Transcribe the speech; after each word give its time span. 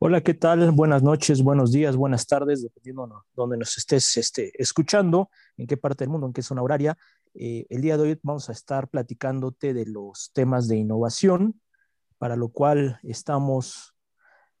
Hola, 0.00 0.20
¿qué 0.20 0.32
tal? 0.32 0.70
Buenas 0.70 1.02
noches, 1.02 1.42
buenos 1.42 1.72
días, 1.72 1.96
buenas 1.96 2.24
tardes, 2.24 2.62
dependiendo 2.62 3.04
de 3.08 3.14
donde 3.34 3.56
nos 3.56 3.76
estés 3.78 4.16
este, 4.16 4.52
escuchando, 4.54 5.28
en 5.56 5.66
qué 5.66 5.76
parte 5.76 6.04
del 6.04 6.10
mundo, 6.10 6.28
en 6.28 6.32
qué 6.32 6.40
zona 6.40 6.62
horaria. 6.62 6.96
Eh, 7.34 7.66
el 7.68 7.80
día 7.80 7.96
de 7.96 8.04
hoy 8.04 8.20
vamos 8.22 8.48
a 8.48 8.52
estar 8.52 8.86
platicándote 8.86 9.74
de 9.74 9.86
los 9.86 10.30
temas 10.32 10.68
de 10.68 10.76
innovación, 10.76 11.60
para 12.16 12.36
lo 12.36 12.50
cual 12.50 13.00
estamos 13.02 13.96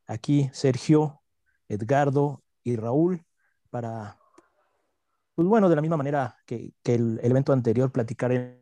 aquí 0.08 0.50
Sergio, 0.52 1.22
Edgardo 1.68 2.42
y 2.64 2.74
Raúl 2.74 3.24
para, 3.70 4.18
pues 5.36 5.46
bueno, 5.46 5.68
de 5.68 5.76
la 5.76 5.82
misma 5.82 5.96
manera 5.96 6.36
que, 6.46 6.72
el, 6.82 7.20
evento 7.22 7.52
anterior, 7.52 7.92
platicar 7.92 8.32
en 8.32 8.58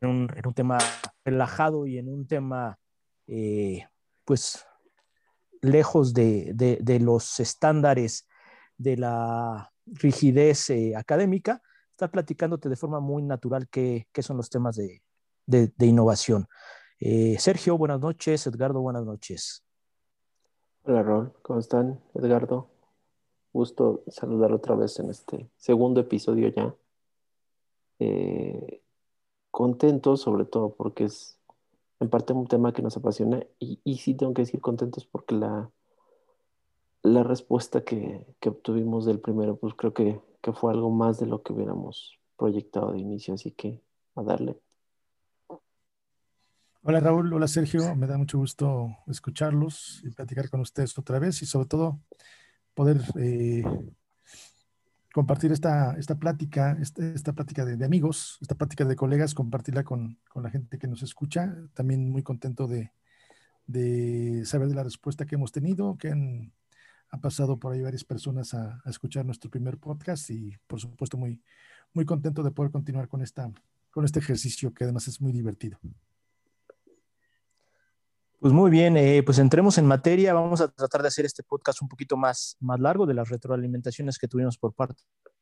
un, 0.00 0.30
en 0.34 0.46
un, 0.46 0.54
tema 0.54 0.78
relajado 1.22 1.86
y 1.86 1.98
en 1.98 2.08
un 2.08 2.26
tema, 2.26 2.78
eh, 3.26 3.86
pues 4.24 4.64
lejos 5.64 6.14
de, 6.14 6.52
de, 6.54 7.00
los 7.00 7.40
estándares 7.40 8.28
de 8.76 8.96
la 8.96 9.72
rigidez 9.86 10.70
eh, 10.70 10.94
académica, 10.96 11.62
estar 11.90 12.10
platicándote 12.10 12.68
de 12.68 12.76
forma 12.76 13.00
muy 13.00 13.22
natural 13.22 13.68
qué, 13.68 14.06
qué 14.12 14.22
son 14.22 14.36
los 14.36 14.50
temas 14.50 14.76
de, 14.76 15.02
de 15.46 15.86
innovación. 15.86 16.46
Eh, 17.00 17.36
Sergio, 17.38 17.76
buenas 17.76 18.00
noches. 18.00 18.46
Edgardo, 18.46 18.80
buenas 18.80 19.04
noches. 19.04 19.64
Hola, 20.84 21.02
Rol. 21.02 21.32
¿Cómo 21.42 21.58
están, 21.58 22.00
Edgardo? 22.14 22.70
Gusto 23.52 24.02
saludar 24.08 24.52
otra 24.52 24.74
vez 24.74 24.98
en 24.98 25.10
este 25.10 25.50
segundo 25.56 26.00
episodio 26.00 26.48
ya. 26.48 26.74
Eh, 27.98 28.82
contento 29.50 30.16
sobre 30.16 30.44
todo 30.44 30.74
porque 30.74 31.04
es 31.04 31.33
en 32.04 32.10
parte 32.10 32.32
un 32.32 32.46
tema 32.46 32.72
que 32.72 32.82
nos 32.82 32.96
apasiona 32.96 33.44
y, 33.58 33.80
y 33.82 33.98
sí 33.98 34.14
tengo 34.14 34.34
que 34.34 34.42
decir 34.42 34.60
contentos 34.60 35.06
porque 35.06 35.34
la, 35.34 35.70
la 37.02 37.22
respuesta 37.22 37.82
que, 37.82 38.26
que, 38.40 38.50
obtuvimos 38.50 39.06
del 39.06 39.20
primero, 39.20 39.56
pues 39.56 39.74
creo 39.74 39.92
que, 39.92 40.20
que 40.42 40.52
fue 40.52 40.72
algo 40.72 40.90
más 40.90 41.18
de 41.18 41.26
lo 41.26 41.42
que 41.42 41.52
hubiéramos 41.52 42.18
proyectado 42.36 42.92
de 42.92 42.98
inicio, 42.98 43.34
así 43.34 43.50
que 43.52 43.82
a 44.14 44.22
darle. 44.22 44.58
Hola 46.82 47.00
Raúl, 47.00 47.32
hola 47.32 47.48
Sergio, 47.48 47.96
me 47.96 48.06
da 48.06 48.18
mucho 48.18 48.38
gusto 48.38 48.94
escucharlos 49.06 50.02
y 50.04 50.10
platicar 50.10 50.50
con 50.50 50.60
ustedes 50.60 50.98
otra 50.98 51.18
vez 51.18 51.40
y 51.40 51.46
sobre 51.46 51.66
todo 51.66 52.00
poder 52.74 53.00
eh, 53.18 53.64
compartir 55.14 55.52
esta, 55.52 55.94
esta 55.96 56.16
plática, 56.16 56.76
esta, 56.80 57.06
esta 57.14 57.32
plática 57.32 57.64
de, 57.64 57.84
amigos, 57.84 58.36
esta 58.40 58.56
plática 58.56 58.84
de 58.84 58.96
colegas, 58.96 59.32
compartirla 59.32 59.84
con, 59.84 60.18
con, 60.28 60.42
la 60.42 60.50
gente 60.50 60.76
que 60.76 60.88
nos 60.88 61.04
escucha. 61.04 61.54
También 61.72 62.10
muy 62.10 62.24
contento 62.24 62.66
de, 62.66 62.90
de 63.68 64.44
saber 64.44 64.66
de 64.66 64.74
la 64.74 64.82
respuesta 64.82 65.24
que 65.24 65.36
hemos 65.36 65.52
tenido, 65.52 65.96
que 65.98 66.08
han, 66.08 66.52
han 67.10 67.20
pasado 67.20 67.60
por 67.60 67.72
ahí 67.72 67.80
varias 67.80 68.02
personas 68.02 68.54
a, 68.54 68.82
a, 68.84 68.90
escuchar 68.90 69.24
nuestro 69.24 69.52
primer 69.52 69.78
podcast 69.78 70.30
y 70.30 70.58
por 70.66 70.80
supuesto 70.80 71.16
muy, 71.16 71.40
muy 71.92 72.04
contento 72.04 72.42
de 72.42 72.50
poder 72.50 72.72
continuar 72.72 73.06
con, 73.06 73.22
esta, 73.22 73.52
con 73.92 74.04
este 74.04 74.18
ejercicio 74.18 74.74
que 74.74 74.82
además 74.82 75.06
es 75.06 75.20
muy 75.20 75.30
divertido. 75.30 75.78
Pues 78.44 78.52
muy 78.52 78.70
bien, 78.70 78.98
eh, 78.98 79.22
pues 79.22 79.38
entremos 79.38 79.78
en 79.78 79.86
materia. 79.86 80.34
Vamos 80.34 80.60
a 80.60 80.68
tratar 80.68 81.00
de 81.00 81.08
hacer 81.08 81.24
este 81.24 81.42
podcast 81.42 81.80
un 81.80 81.88
poquito 81.88 82.18
más, 82.18 82.58
más 82.60 82.78
largo 82.78 83.06
de 83.06 83.14
las 83.14 83.30
retroalimentaciones 83.30 84.18
que 84.18 84.28
tuvimos 84.28 84.58
por 84.58 84.74
parte 84.74 85.00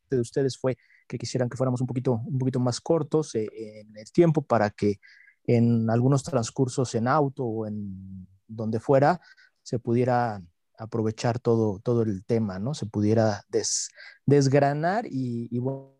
de 0.08 0.20
ustedes. 0.20 0.56
Fue 0.56 0.78
que 1.08 1.18
quisieran 1.18 1.48
que 1.48 1.56
fuéramos 1.56 1.80
un 1.80 1.88
poquito, 1.88 2.12
un 2.24 2.38
poquito 2.38 2.60
más 2.60 2.80
cortos 2.80 3.34
eh, 3.34 3.48
en 3.52 3.96
el 3.96 4.12
tiempo 4.12 4.42
para 4.42 4.70
que 4.70 5.00
en 5.48 5.90
algunos 5.90 6.22
transcursos 6.22 6.94
en 6.94 7.08
auto 7.08 7.44
o 7.44 7.66
en 7.66 8.28
donde 8.46 8.78
fuera 8.78 9.20
se 9.64 9.80
pudiera 9.80 10.40
aprovechar 10.78 11.40
todo, 11.40 11.80
todo 11.80 12.02
el 12.02 12.24
tema, 12.24 12.60
¿no? 12.60 12.72
Se 12.72 12.86
pudiera 12.86 13.42
des, 13.48 13.90
desgranar 14.26 15.06
y, 15.10 15.58
bueno, 15.58 15.98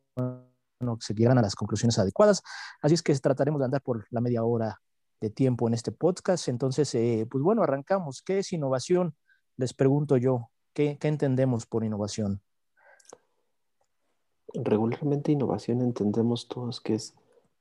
se 1.00 1.14
llegan 1.14 1.36
a 1.36 1.42
las 1.42 1.56
conclusiones 1.56 1.98
adecuadas. 1.98 2.42
Así 2.80 2.94
es 2.94 3.02
que 3.02 3.12
trataremos 3.16 3.58
de 3.58 3.64
andar 3.64 3.82
por 3.82 4.06
la 4.10 4.20
media 4.20 4.44
hora 4.44 4.80
de 5.22 5.30
tiempo 5.30 5.68
en 5.68 5.74
este 5.74 5.92
podcast. 5.92 6.48
Entonces, 6.48 6.92
eh, 6.96 7.26
pues 7.30 7.42
bueno, 7.42 7.62
arrancamos. 7.62 8.22
¿Qué 8.22 8.40
es 8.40 8.52
innovación? 8.52 9.14
Les 9.56 9.72
pregunto 9.72 10.16
yo, 10.16 10.50
¿qué, 10.74 10.98
¿qué, 11.00 11.08
entendemos 11.08 11.64
por 11.64 11.84
innovación? 11.84 12.42
Regularmente 14.52 15.30
innovación 15.30 15.80
entendemos 15.80 16.48
todos 16.48 16.80
que 16.80 16.94
es 16.94 17.14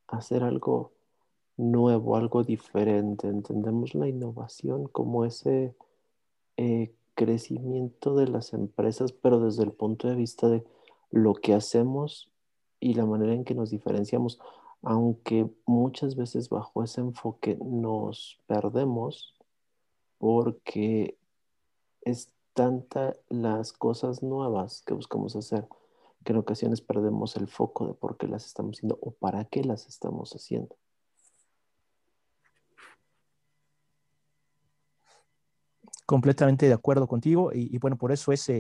hacer 0.08 0.44
algo 0.44 0.92
nuevo, 1.56 2.18
algo 2.18 2.44
diferente. 2.44 3.28
Entendemos 3.28 3.94
la 3.94 4.08
innovación 4.08 4.88
como 4.88 5.24
ese 5.24 5.76
eh, 6.58 6.92
crecimiento 7.14 8.16
de 8.16 8.28
las 8.28 8.54
empresas, 8.54 9.12
pero 9.12 9.40
desde 9.40 9.64
el 9.64 9.72
punto 9.72 10.08
de 10.08 10.16
vista 10.16 10.50
de 10.50 10.66
lo 11.12 11.36
que 11.36 11.54
hacemos 11.54 12.32
y 12.80 12.96
la 12.96 13.06
manera 13.06 13.34
en 13.34 13.44
que 13.44 13.54
nos 13.54 13.70
diferenciamos 13.70 14.40
aunque 14.82 15.50
muchas 15.66 16.16
veces 16.16 16.50
bajo 16.50 16.84
ese 16.84 17.02
enfoque 17.02 17.58
nos 17.64 18.40
perdemos 18.48 19.36
porque 20.18 21.18
es 22.02 22.32
tanta 22.54 23.16
las 23.30 23.74
cosas 23.74 24.24
nuevas 24.24 24.82
que 24.86 24.94
buscamos 24.94 25.36
hacer 25.36 25.68
que 26.24 26.34
en 26.34 26.40
ocasiones 26.40 26.82
perdemos 26.82 27.36
el 27.36 27.48
foco 27.48 27.88
de 27.88 27.94
por 27.94 28.18
qué 28.18 28.28
las 28.28 28.46
estamos 28.46 28.78
haciendo 28.78 28.98
o 29.02 29.12
para 29.12 29.46
qué 29.46 29.64
las 29.64 29.88
estamos 29.88 30.34
haciendo. 30.34 30.76
Completamente 36.06 36.68
de 36.68 36.74
acuerdo 36.74 37.08
contigo 37.08 37.52
y, 37.54 37.78
bueno, 37.78 37.98
por 37.98 38.12
eso 38.12 38.32
es 38.32 38.52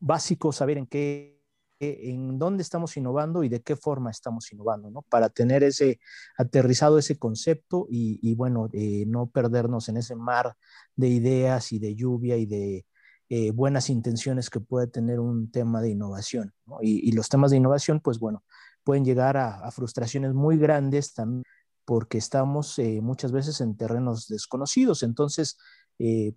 básico 0.00 0.52
saber 0.52 0.78
en 0.78 0.86
qué 0.86 1.39
en 1.80 2.38
dónde 2.38 2.62
estamos 2.62 2.96
innovando 2.96 3.42
y 3.42 3.48
de 3.48 3.62
qué 3.62 3.74
forma 3.74 4.10
estamos 4.10 4.52
innovando, 4.52 4.90
¿no? 4.90 5.02
Para 5.02 5.30
tener 5.30 5.62
ese 5.62 5.98
aterrizado 6.36 6.98
ese 6.98 7.18
concepto 7.18 7.86
y, 7.90 8.20
y 8.22 8.34
bueno, 8.34 8.68
eh, 8.72 9.04
no 9.06 9.28
perdernos 9.28 9.88
en 9.88 9.96
ese 9.96 10.14
mar 10.14 10.56
de 10.94 11.08
ideas 11.08 11.72
y 11.72 11.78
de 11.78 11.94
lluvia 11.94 12.36
y 12.36 12.44
de 12.46 12.86
eh, 13.30 13.50
buenas 13.52 13.88
intenciones 13.88 14.50
que 14.50 14.60
puede 14.60 14.88
tener 14.88 15.20
un 15.20 15.50
tema 15.50 15.80
de 15.80 15.90
innovación, 15.90 16.52
¿no? 16.66 16.78
y, 16.82 17.10
los 17.12 17.28
temas 17.28 17.50
de 17.50 17.56
innovación, 17.56 18.00
pues 18.00 18.18
bueno, 18.18 18.44
pueden 18.84 19.04
llegar 19.04 19.36
a, 19.36 19.70
frustraciones 19.70 20.34
muy 20.34 20.58
grandes 20.58 21.14
también 21.14 21.44
porque 21.86 22.18
estamos 22.18 22.78
eh, 22.78 23.00
muchas 23.02 23.32
veces 23.32 23.60
en 23.60 23.76
terrenos 23.76 24.28
desconocidos. 24.28 25.02
Entonces, 25.02 25.58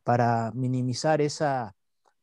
para 0.03 0.51
minimizar 0.53 1.21
esa 1.21 1.75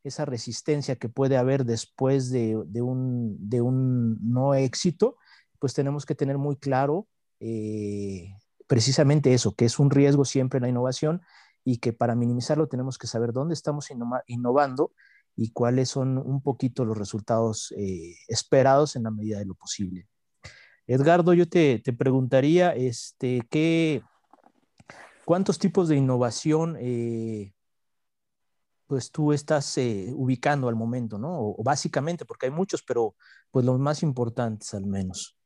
esa 0.03 0.25
resistencia 0.25 0.95
que 0.95 1.09
puede 1.09 1.37
haber 1.37 1.65
después 1.65 2.31
de, 2.31 2.55
un, 2.55 4.17
no 4.21 4.53
éxito, 4.53 5.17
pues 5.59 5.73
tenemos 5.73 6.05
que 6.05 6.15
tener 6.15 6.37
muy 6.37 6.55
claro 6.55 7.07
eh, 7.39 8.33
precisamente 8.67 9.33
eso, 9.33 9.55
que 9.55 9.65
es 9.65 9.79
un 9.79 9.91
riesgo 9.91 10.25
siempre 10.25 10.59
la 10.59 10.69
innovación 10.69 11.21
y 11.63 11.77
que 11.77 11.93
para 11.93 12.15
minimizarlo 12.15 12.67
tenemos 12.67 12.97
que 12.97 13.07
saber 13.07 13.33
dónde 13.33 13.53
estamos 13.53 13.91
innova 13.91 14.23
innovando 14.27 14.91
y 15.35 15.51
cuáles 15.51 15.89
son 15.89 16.17
un 16.17 16.41
poquito 16.41 16.83
los 16.83 16.97
resultados 16.97 17.73
eh, 17.77 18.15
esperados 18.27 18.95
en 18.95 19.03
la 19.03 19.11
medida 19.11 19.39
de 19.39 19.45
lo 19.45 19.55
posible. 19.55 20.07
Edgardo, 20.87 21.33
yo 21.33 21.47
te, 21.47 21.79
te 21.79 21.93
preguntaría, 21.93 22.75
este, 22.75 23.47
¿qué, 23.49 24.03
¿cuántos 25.25 25.59
tipos 25.59 25.87
de 25.87 25.95
innovación 25.95 26.75
eh, 26.79 27.53
pues 28.91 29.09
tú 29.09 29.31
estás 29.31 29.77
eh, 29.77 30.11
ubicando 30.13 30.67
al 30.67 30.75
momento, 30.75 31.17
¿no? 31.17 31.29
O, 31.31 31.63
básicamente, 31.63 32.25
porque 32.25 32.47
hay 32.47 32.51
muchos, 32.51 32.83
pero 32.83 33.15
pues 33.49 33.65
los 33.65 33.79
más 33.79 34.03
importantes 34.03 34.73
al 34.73 34.85
menos. 34.85 35.37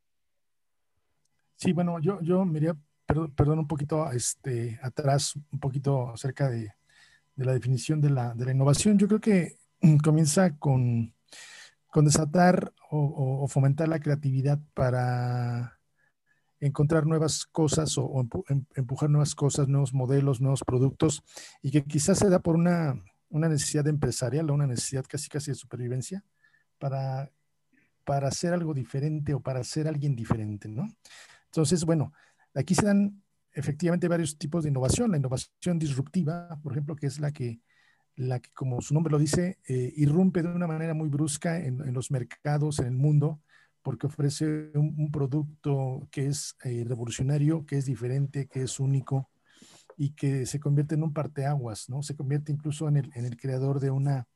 Sí, 1.55 1.71
bueno, 1.71 1.99
yo, 1.99 2.19
yo 2.21 2.43
me 2.43 2.59
perdón, 3.05 3.59
un 3.59 3.67
poquito 3.67 4.11
este, 4.11 4.79
atrás, 4.81 5.35
un 5.35 5.59
poquito 5.59 6.09
acerca 6.09 6.49
de, 6.49 6.71
de 7.35 7.45
la 7.45 7.53
definición 7.53 8.01
de 8.01 8.09
la, 8.09 8.33
de 8.33 8.45
la, 8.45 8.51
innovación. 8.51 8.97
Yo 8.97 9.07
creo 9.07 9.19
que 9.19 9.59
comienza 10.03 10.57
con, 10.57 11.13
con 11.91 12.05
desatar 12.05 12.73
o, 12.89 13.47
fomentar 13.47 13.87
la 13.87 13.99
creatividad 13.99 14.59
para 14.73 15.77
encontrar 16.59 17.05
nuevas 17.05 17.45
cosas 17.45 17.95
o, 17.99 18.05
o 18.05 18.27
em, 18.49 18.65
empujar 18.73 19.11
nuevas 19.11 19.35
cosas, 19.35 19.67
nuevos 19.67 19.93
modelos, 19.93 20.41
nuevos 20.41 20.63
productos, 20.65 21.21
y 21.61 21.69
que 21.69 21.83
quizás 21.83 22.17
se 22.17 22.29
da 22.29 22.39
por 22.39 22.55
una 22.55 22.99
una 23.35 23.49
necesidad 23.49 23.87
empresarial 23.87 24.49
o 24.49 24.53
una 24.53 24.65
necesidad 24.65 25.05
casi 25.07 25.27
casi 25.27 25.51
de 25.51 25.55
supervivencia 25.55 26.23
para, 26.79 27.29
para 28.05 28.29
hacer 28.29 28.53
algo 28.53 28.73
diferente 28.73 29.33
o 29.33 29.41
para 29.41 29.63
ser 29.63 29.87
alguien 29.87 30.15
diferente, 30.15 30.69
¿no? 30.69 30.87
Entonces, 31.45 31.83
bueno, 31.85 32.13
aquí 32.53 32.75
se 32.75 32.85
dan 32.85 33.21
efectivamente 33.51 34.07
varios 34.07 34.37
tipos 34.37 34.63
de 34.63 34.69
innovación. 34.69 35.11
La 35.11 35.17
innovación 35.17 35.77
disruptiva, 35.77 36.59
por 36.63 36.71
ejemplo, 36.71 36.95
que 36.95 37.07
es 37.07 37.19
la 37.19 37.31
que, 37.31 37.59
la 38.15 38.39
que 38.39 38.51
como 38.53 38.81
su 38.81 38.93
nombre 38.93 39.11
lo 39.11 39.19
dice, 39.19 39.59
eh, 39.67 39.93
irrumpe 39.97 40.41
de 40.41 40.49
una 40.49 40.67
manera 40.67 40.93
muy 40.93 41.09
brusca 41.09 41.59
en, 41.59 41.81
en, 41.81 41.93
los 41.93 42.11
mercados, 42.11 42.79
en 42.79 42.87
el 42.87 42.95
mundo, 42.95 43.41
porque 43.81 44.07
ofrece 44.07 44.71
un, 44.75 45.11
producto 45.11 46.07
que 46.09 46.27
es 46.27 46.55
eh, 46.63 46.83
revolucionario, 46.87 47.65
que 47.65 47.77
es 47.77 47.85
diferente, 47.85 48.47
que 48.47 48.63
es 48.63 48.79
único, 48.79 49.29
y 49.97 50.11
que 50.11 50.45
se 50.45 50.59
convierte 50.59 50.95
en 50.95 51.03
un 51.03 51.13
parteaguas, 51.13 51.89
¿no? 51.89 52.03
Se 52.03 52.15
convierte 52.15 52.51
incluso 52.51 52.87
en 52.87 52.97
el, 52.97 53.11
en 53.15 53.25
el 53.25 53.37
creador 53.37 53.79
de 53.79 53.91
una, 53.91 54.27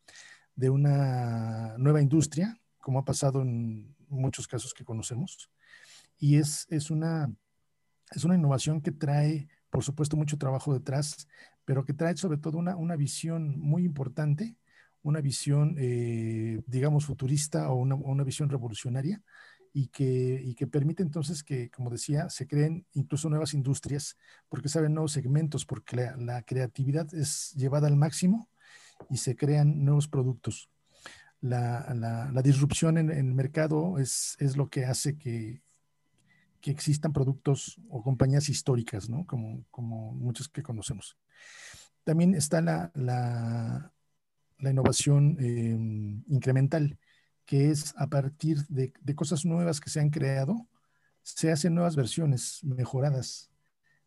de 0.56 0.69
una 0.69 1.75
nueva 1.77 2.01
industria, 2.01 2.59
como 2.79 3.00
ha 3.00 3.06
pasado 3.06 3.41
en 3.41 3.95
muchos 4.07 4.47
casos 4.47 4.73
que 4.73 4.85
conocemos. 4.85 5.50
Y 6.17 6.38
es, 6.38 6.65
es, 6.69 6.91
una, 6.91 7.33
es 8.11 8.23
una 8.23 8.35
innovación 8.35 8.81
que 8.81 8.91
trae, 8.91 9.47
por 9.69 9.83
supuesto, 9.83 10.17
mucho 10.17 10.38
trabajo 10.38 10.73
detrás, 10.73 11.27
pero 11.65 11.85
que 11.85 11.94
trae 11.94 12.15
sobre 12.17 12.38
todo 12.38 12.57
una, 12.57 12.75
una 12.75 12.95
visión 12.95 13.59
muy 13.59 13.85
importante, 13.85 14.57
una 15.01 15.21
visión, 15.21 15.75
eh, 15.77 16.62
digamos, 16.67 17.05
futurista 17.05 17.69
o 17.69 17.75
una, 17.75 17.95
una 17.95 18.23
visión 18.23 18.50
revolucionaria 18.50 19.21
y 19.74 19.88
que, 19.88 20.42
y 20.44 20.56
que 20.56 20.68
permite 20.68 21.04
entonces 21.04 21.44
que, 21.44 21.69
como 21.69 21.89
decía, 21.89 22.30
se 22.30 22.48
creen 22.48 22.86
incluso 22.94 23.30
nuevas 23.30 23.54
industrias, 23.54 24.18
porque 24.50 24.69
saben 24.69 24.94
nuevos 24.94 25.12
segmentos, 25.12 25.66
porque 25.66 25.95
la, 26.18 26.42
creatividad 26.44 27.13
es 27.13 27.51
llevada 27.56 27.88
al 27.88 27.95
máximo 27.95 28.50
y 29.10 29.18
se 29.18 29.36
crean 29.36 29.83
nuevos 29.83 30.07
productos. 30.07 30.69
La, 31.42 31.94
la, 31.94 32.42
disrupción 32.42 32.98
en, 32.98 33.12
el 33.12 33.33
mercado 33.33 33.98
es, 33.98 34.36
es, 34.39 34.57
lo 34.57 34.69
que 34.69 34.86
hace 34.86 35.18
que, 35.18 35.62
que, 36.60 36.72
existan 36.72 37.13
productos 37.13 37.80
o 37.89 38.04
compañías 38.04 38.50
históricas, 38.50 39.10
¿no? 39.10 39.25
Como, 39.25 39.63
como 39.72 40.13
muchos 40.13 40.50
que 40.50 40.63
conocemos. 40.63 41.18
También 42.04 42.36
está 42.36 42.62
la, 42.62 42.92
la 44.60 44.69
innovación 44.69 45.38
em, 45.39 46.24
incremental, 46.27 46.98
que 47.50 47.72
es 47.72 47.96
a 47.98 48.06
partir 48.06 48.63
de, 48.68 48.94
cosas 49.16 49.44
nuevas 49.44 49.80
que 49.80 49.90
se 49.90 50.00
han 50.00 50.12
creado, 50.12 50.68
se 51.24 51.51
hacen 51.51 51.74
nuevas 51.74 51.96
versiones 51.96 52.63
mejoradas 52.63 53.50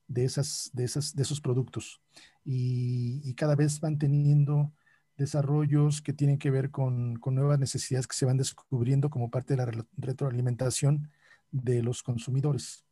de, 0.07 0.23
esas, 0.23 0.71
de, 0.73 0.85
esos 0.85 1.41
productos. 1.41 2.01
Y, 2.45 3.35
cada 3.35 3.57
vez 3.57 3.81
van 3.81 3.99
teniendo 3.99 4.73
desarrollos 5.17 6.03
que 6.03 6.13
tienen 6.13 6.39
que 6.39 6.53
ver 6.53 6.71
con, 6.71 7.15
nuevas 7.15 7.59
necesidades 7.59 8.07
que 8.07 8.15
se 8.15 8.27
van 8.27 8.37
descubriendo 8.37 9.11
como 9.11 9.29
parte 9.29 9.57
de 9.57 9.67
la 9.67 9.87
retroalimentación 9.97 11.11
de 11.51 11.83
los 11.83 12.05
consumidores. 12.05 12.85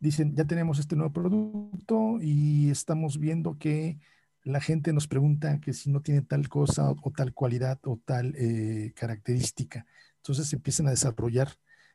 Dicen, 0.00 0.34
ya 0.34 0.46
tenemos 0.46 0.80
este 0.80 0.96
nuevo 0.96 1.12
producto 1.12 2.18
y 2.20 2.70
estamos 2.70 3.20
viendo 3.20 3.56
que 3.56 4.00
la 4.44 4.60
gente 4.60 4.92
nos 4.92 5.08
pregunta 5.08 5.60
que 5.60 5.72
si 5.72 5.90
no 5.90 6.00
tiene 6.00 6.22
tal 6.22 6.48
cosa 6.48 6.90
o, 6.90 7.12
tal 7.12 7.34
cualidad 7.34 7.78
o 7.84 8.00
tal 8.04 8.34
eh, 8.36 8.92
característica. 8.94 9.86
Entonces 10.16 10.52
empiezan 10.52 10.86
a 10.86 10.90
desarrollar 10.90 11.48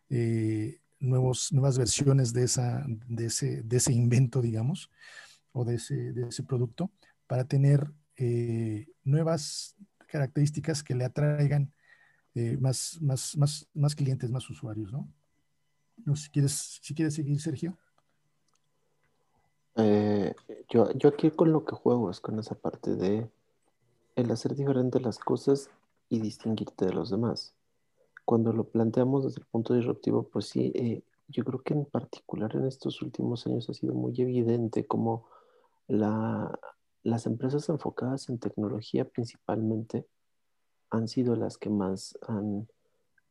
eh, 0.09 0.79
nuevos, 0.99 1.51
nuevas 1.51 1.77
versiones 1.77 2.33
de, 2.33 2.43
esa, 2.43 2.85
de, 2.87 3.25
ese, 3.25 3.63
de 3.63 3.77
ese 3.77 3.93
invento, 3.93 4.41
digamos, 4.41 4.91
o 5.51 5.65
de 5.65 5.75
ese, 5.75 6.13
de 6.13 6.27
ese 6.27 6.43
producto, 6.43 6.91
para 7.27 7.45
tener 7.45 7.91
eh, 8.17 8.87
nuevas 9.03 9.75
características 10.07 10.83
que 10.83 10.95
le 10.95 11.05
atraigan 11.05 11.73
más, 12.59 12.99
más, 12.99 13.37
más, 13.37 13.67
más 13.75 13.93
clientes, 13.93 14.31
más 14.31 14.49
usuarios, 14.49 14.91
¿no? 14.91 15.07
no 16.05 16.15
si, 16.15 16.29
quieres, 16.29 16.79
si 16.81 16.93
quieres 16.93 17.13
seguir, 17.13 17.39
Sergio. 17.39 17.77
Eh, 19.75 20.33
yo, 20.69 20.91
yo 20.93 21.09
aquí 21.09 21.31
con 21.31 21.51
lo 21.51 21.65
que 21.65 21.75
juego 21.75 22.11
es 22.11 22.19
con 22.19 22.39
esa 22.39 22.55
parte 22.55 22.95
de 22.95 23.29
el 24.15 24.31
hacer 24.31 24.55
diferente 24.55 24.99
las 24.99 25.17
cosas 25.17 25.69
y 26.09 26.19
distinguirte 26.19 26.85
de 26.85 26.93
los 26.93 27.09
demás. 27.09 27.53
Cuando 28.25 28.53
lo 28.53 28.65
planteamos 28.65 29.25
desde 29.25 29.41
el 29.41 29.47
punto 29.47 29.73
disruptivo, 29.73 30.23
pues 30.23 30.47
sí, 30.47 30.71
eh, 30.75 31.01
yo 31.27 31.43
creo 31.43 31.61
que 31.61 31.73
en 31.73 31.85
particular 31.85 32.55
en 32.55 32.65
estos 32.65 33.01
últimos 33.01 33.47
años 33.47 33.69
ha 33.69 33.73
sido 33.73 33.93
muy 33.93 34.13
evidente 34.21 34.85
como 34.85 35.25
la, 35.87 36.59
las 37.03 37.25
empresas 37.25 37.67
enfocadas 37.69 38.29
en 38.29 38.39
tecnología 38.39 39.05
principalmente 39.05 40.05
han 40.89 41.07
sido 41.07 41.35
las 41.35 41.57
que 41.57 41.69
más 41.69 42.17
han 42.27 42.67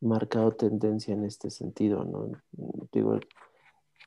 marcado 0.01 0.51
tendencia 0.51 1.13
en 1.13 1.23
este 1.23 1.49
sentido, 1.49 2.03
¿no? 2.03 2.29
Digo, 2.91 3.19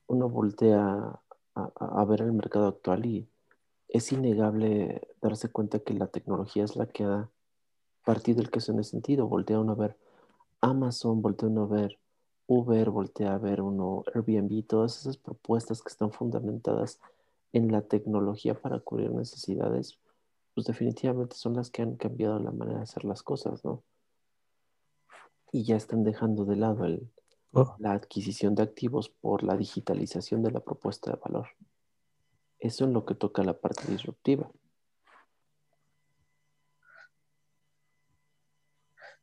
uno 0.08 0.28
voltea 0.28 1.18
a, 1.56 2.04
ver 2.04 2.20
el 2.20 2.32
mercado 2.32 2.68
actual 2.68 3.06
y 3.06 3.28
es 3.88 4.12
innegable 4.12 5.08
darse 5.20 5.48
cuenta 5.48 5.78
que 5.78 5.94
la 5.94 6.06
tecnología 6.06 6.64
es 6.64 6.76
la 6.76 6.86
que 6.86 7.04
ha 7.04 7.30
partido 8.04 8.40
el 8.40 8.50
queso 8.50 8.72
en 8.72 8.80
ese 8.80 8.90
sentido. 8.90 9.26
Voltea 9.26 9.60
uno 9.60 9.72
a 9.72 9.76
ver 9.76 9.96
Amazon, 10.60 11.22
voltea 11.22 11.48
uno 11.48 11.62
a 11.62 11.66
ver 11.66 11.98
Uber, 12.46 12.90
voltea 12.90 13.34
a 13.34 13.38
ver 13.38 13.62
uno 13.62 14.04
Airbnb, 14.14 14.66
todas 14.66 15.00
esas 15.00 15.16
propuestas 15.16 15.82
que 15.82 15.88
están 15.88 16.12
fundamentadas 16.12 17.00
en 17.52 17.72
la 17.72 17.82
tecnología 17.82 18.60
para 18.60 18.80
cubrir 18.80 19.10
necesidades, 19.10 19.98
pues 20.54 20.66
definitivamente 20.66 21.36
son 21.36 21.54
las 21.54 21.70
que 21.70 21.82
han 21.82 21.96
cambiado 21.96 22.38
la 22.38 22.50
manera 22.50 22.78
de 22.78 22.84
hacer 22.84 23.04
las 23.04 23.22
cosas, 23.22 23.64
¿no? 23.64 23.82
Y 25.52 25.64
ya 25.64 25.76
están 25.76 26.04
dejando 26.04 26.44
de 26.44 26.56
lado 26.56 26.84
el, 26.84 27.08
Oh. 27.52 27.74
la 27.78 27.92
adquisición 27.92 28.54
de 28.54 28.62
activos 28.62 29.08
por 29.08 29.42
la 29.42 29.56
digitalización 29.56 30.42
de 30.42 30.50
la 30.50 30.60
propuesta 30.60 31.10
de 31.10 31.18
valor. 31.24 31.48
Eso 32.58 32.84
es 32.84 32.90
lo 32.90 33.04
que 33.04 33.14
toca 33.14 33.42
la 33.42 33.58
parte 33.58 33.90
disruptiva. 33.90 34.50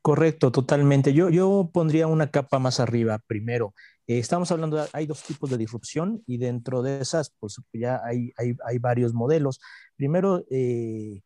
Correcto, 0.03 0.51
totalmente. 0.51 1.13
Yo, 1.13 1.29
yo 1.29 1.69
pondría 1.73 2.07
una 2.07 2.29
capa 2.29 2.59
más 2.59 2.81
arriba 2.81 3.19
primero. 3.25 3.73
Eh, 4.05 4.19
estamos 4.19 4.51
hablando, 4.51 4.75
de, 4.75 4.89
hay 4.91 5.05
dos 5.05 5.23
tipos 5.23 5.49
de 5.49 5.57
disrupción 5.57 6.21
y 6.27 6.37
dentro 6.37 6.81
de 6.81 6.99
esas, 6.99 7.33
pues 7.39 7.55
ya 7.71 8.01
hay, 8.03 8.33
hay, 8.37 8.77
varios 8.79 9.13
modelos. 9.13 9.61
Primero, 9.95 10.43
eh, 10.49 11.21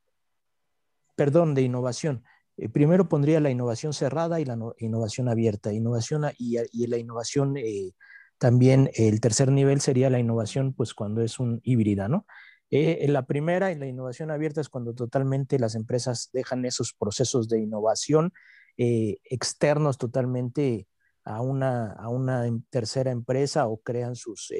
perdón, 1.16 1.56
de 1.56 1.64
innovación. 1.64 2.24
Eh, 2.58 2.70
primero 2.70 3.08
pondría 3.08 3.40
la 3.40 3.52
innovación 3.52 3.94
cerrada 3.94 4.40
y 4.40 4.46
la 4.46 4.58
innovación 4.80 5.30
abierta. 5.30 5.74
Innovación 5.74 6.26
y, 6.38 6.88
la 6.88 6.98
innovación 6.98 7.56
eh, 7.58 7.94
también, 8.38 8.90
el 8.96 9.22
tercer 9.22 9.52
nivel 9.52 9.80
sería 9.82 10.10
la 10.10 10.20
innovación, 10.20 10.74
pues 10.74 10.94
cuando 10.94 11.22
es 11.22 11.40
un 11.40 11.62
híbrida, 11.64 12.08
¿no? 12.08 12.26
Eh, 12.70 13.00
en 13.02 13.14
la 13.14 13.26
primera, 13.26 13.72
en 13.72 13.80
la 13.80 13.88
innovación 13.88 14.32
abierta, 14.32 14.60
es 14.60 14.70
cuando 14.70 14.94
totalmente 14.94 15.60
las 15.60 15.76
empresas 15.76 16.30
dejan 16.34 16.66
esos 16.66 16.94
procesos 16.94 17.48
de 17.48 17.62
innovación 17.62 18.34
externos 18.80 19.98
totalmente 19.98 20.88
a 21.24 21.42
una, 21.42 21.94
a 21.94 22.10
una 22.10 22.46
em, 22.46 22.62
tercera 22.70 23.10
empresa 23.10 23.66
o 23.66 23.82
crean 23.82 24.16
sus 24.16 24.54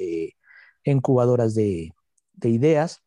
incubadoras 0.82 1.54
de, 1.54 1.92
de 2.32 2.48
ideas 2.48 3.04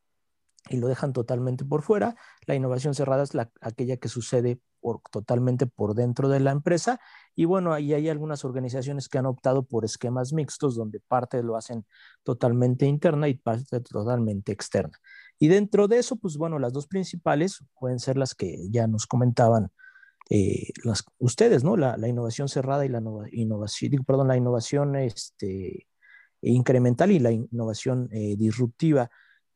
y 0.70 0.78
lo 0.78 0.88
dejan 0.88 1.12
totalmente 1.12 1.66
por 1.66 1.81
fuera. 1.81 2.16
La 2.45 2.56
innovación 2.56 2.94
cerrada 2.94 3.24
es 3.24 3.33
la, 3.33 3.52
aquella 3.60 3.98
que 3.98 4.07
sucede 4.07 4.62
totalmente 5.11 5.68
por 5.68 5.95
dentro 5.95 6.30
de 6.30 6.40
la 6.40 6.52
empresa. 6.52 7.00
Y 7.35 7.45
bueno, 7.45 7.73
ahí 7.73 7.94
hay 7.94 8.09
algunas 8.09 8.44
organizaciones 8.45 9.07
que 9.07 9.18
han 9.18 9.26
optado 9.26 9.64
por 9.64 9.85
esquemas 9.85 10.33
mixtos 10.33 10.76
donde 10.76 11.00
parte 11.00 11.44
lo 11.44 11.56
hacen 11.56 11.85
totalmente 12.23 12.85
interna 12.85 13.28
y 13.28 13.35
parte 13.35 13.80
totalmente 13.81 14.52
externa. 14.52 14.97
Y 15.40 15.47
dentro 15.47 15.88
de 15.88 16.00
eso, 16.00 16.18
pues 16.18 16.38
bueno, 16.38 16.59
las 16.59 16.73
dos 16.73 16.88
principales 16.88 17.64
pueden 17.80 18.00
ser 18.00 18.18
las 18.18 18.35
que 18.35 18.69
ya 18.69 18.88
nos 18.88 19.07
comentaban 19.07 19.71
eh, 20.30 20.71
ustedes, 21.18 21.64
¿no? 21.64 21.76
La, 21.76 22.07
innovación 22.07 22.47
cerrada 22.47 22.85
y 22.85 22.90
la 22.90 23.02
innovación, 23.31 24.06
perdón, 24.06 24.28
la 24.30 24.38
innovación 24.38 24.95
este, 24.95 25.88
incremental 26.42 27.11
y 27.11 27.19
la 27.19 27.31
innovación 27.31 28.07
eh, 28.11 28.35
disruptiva. 28.38 29.09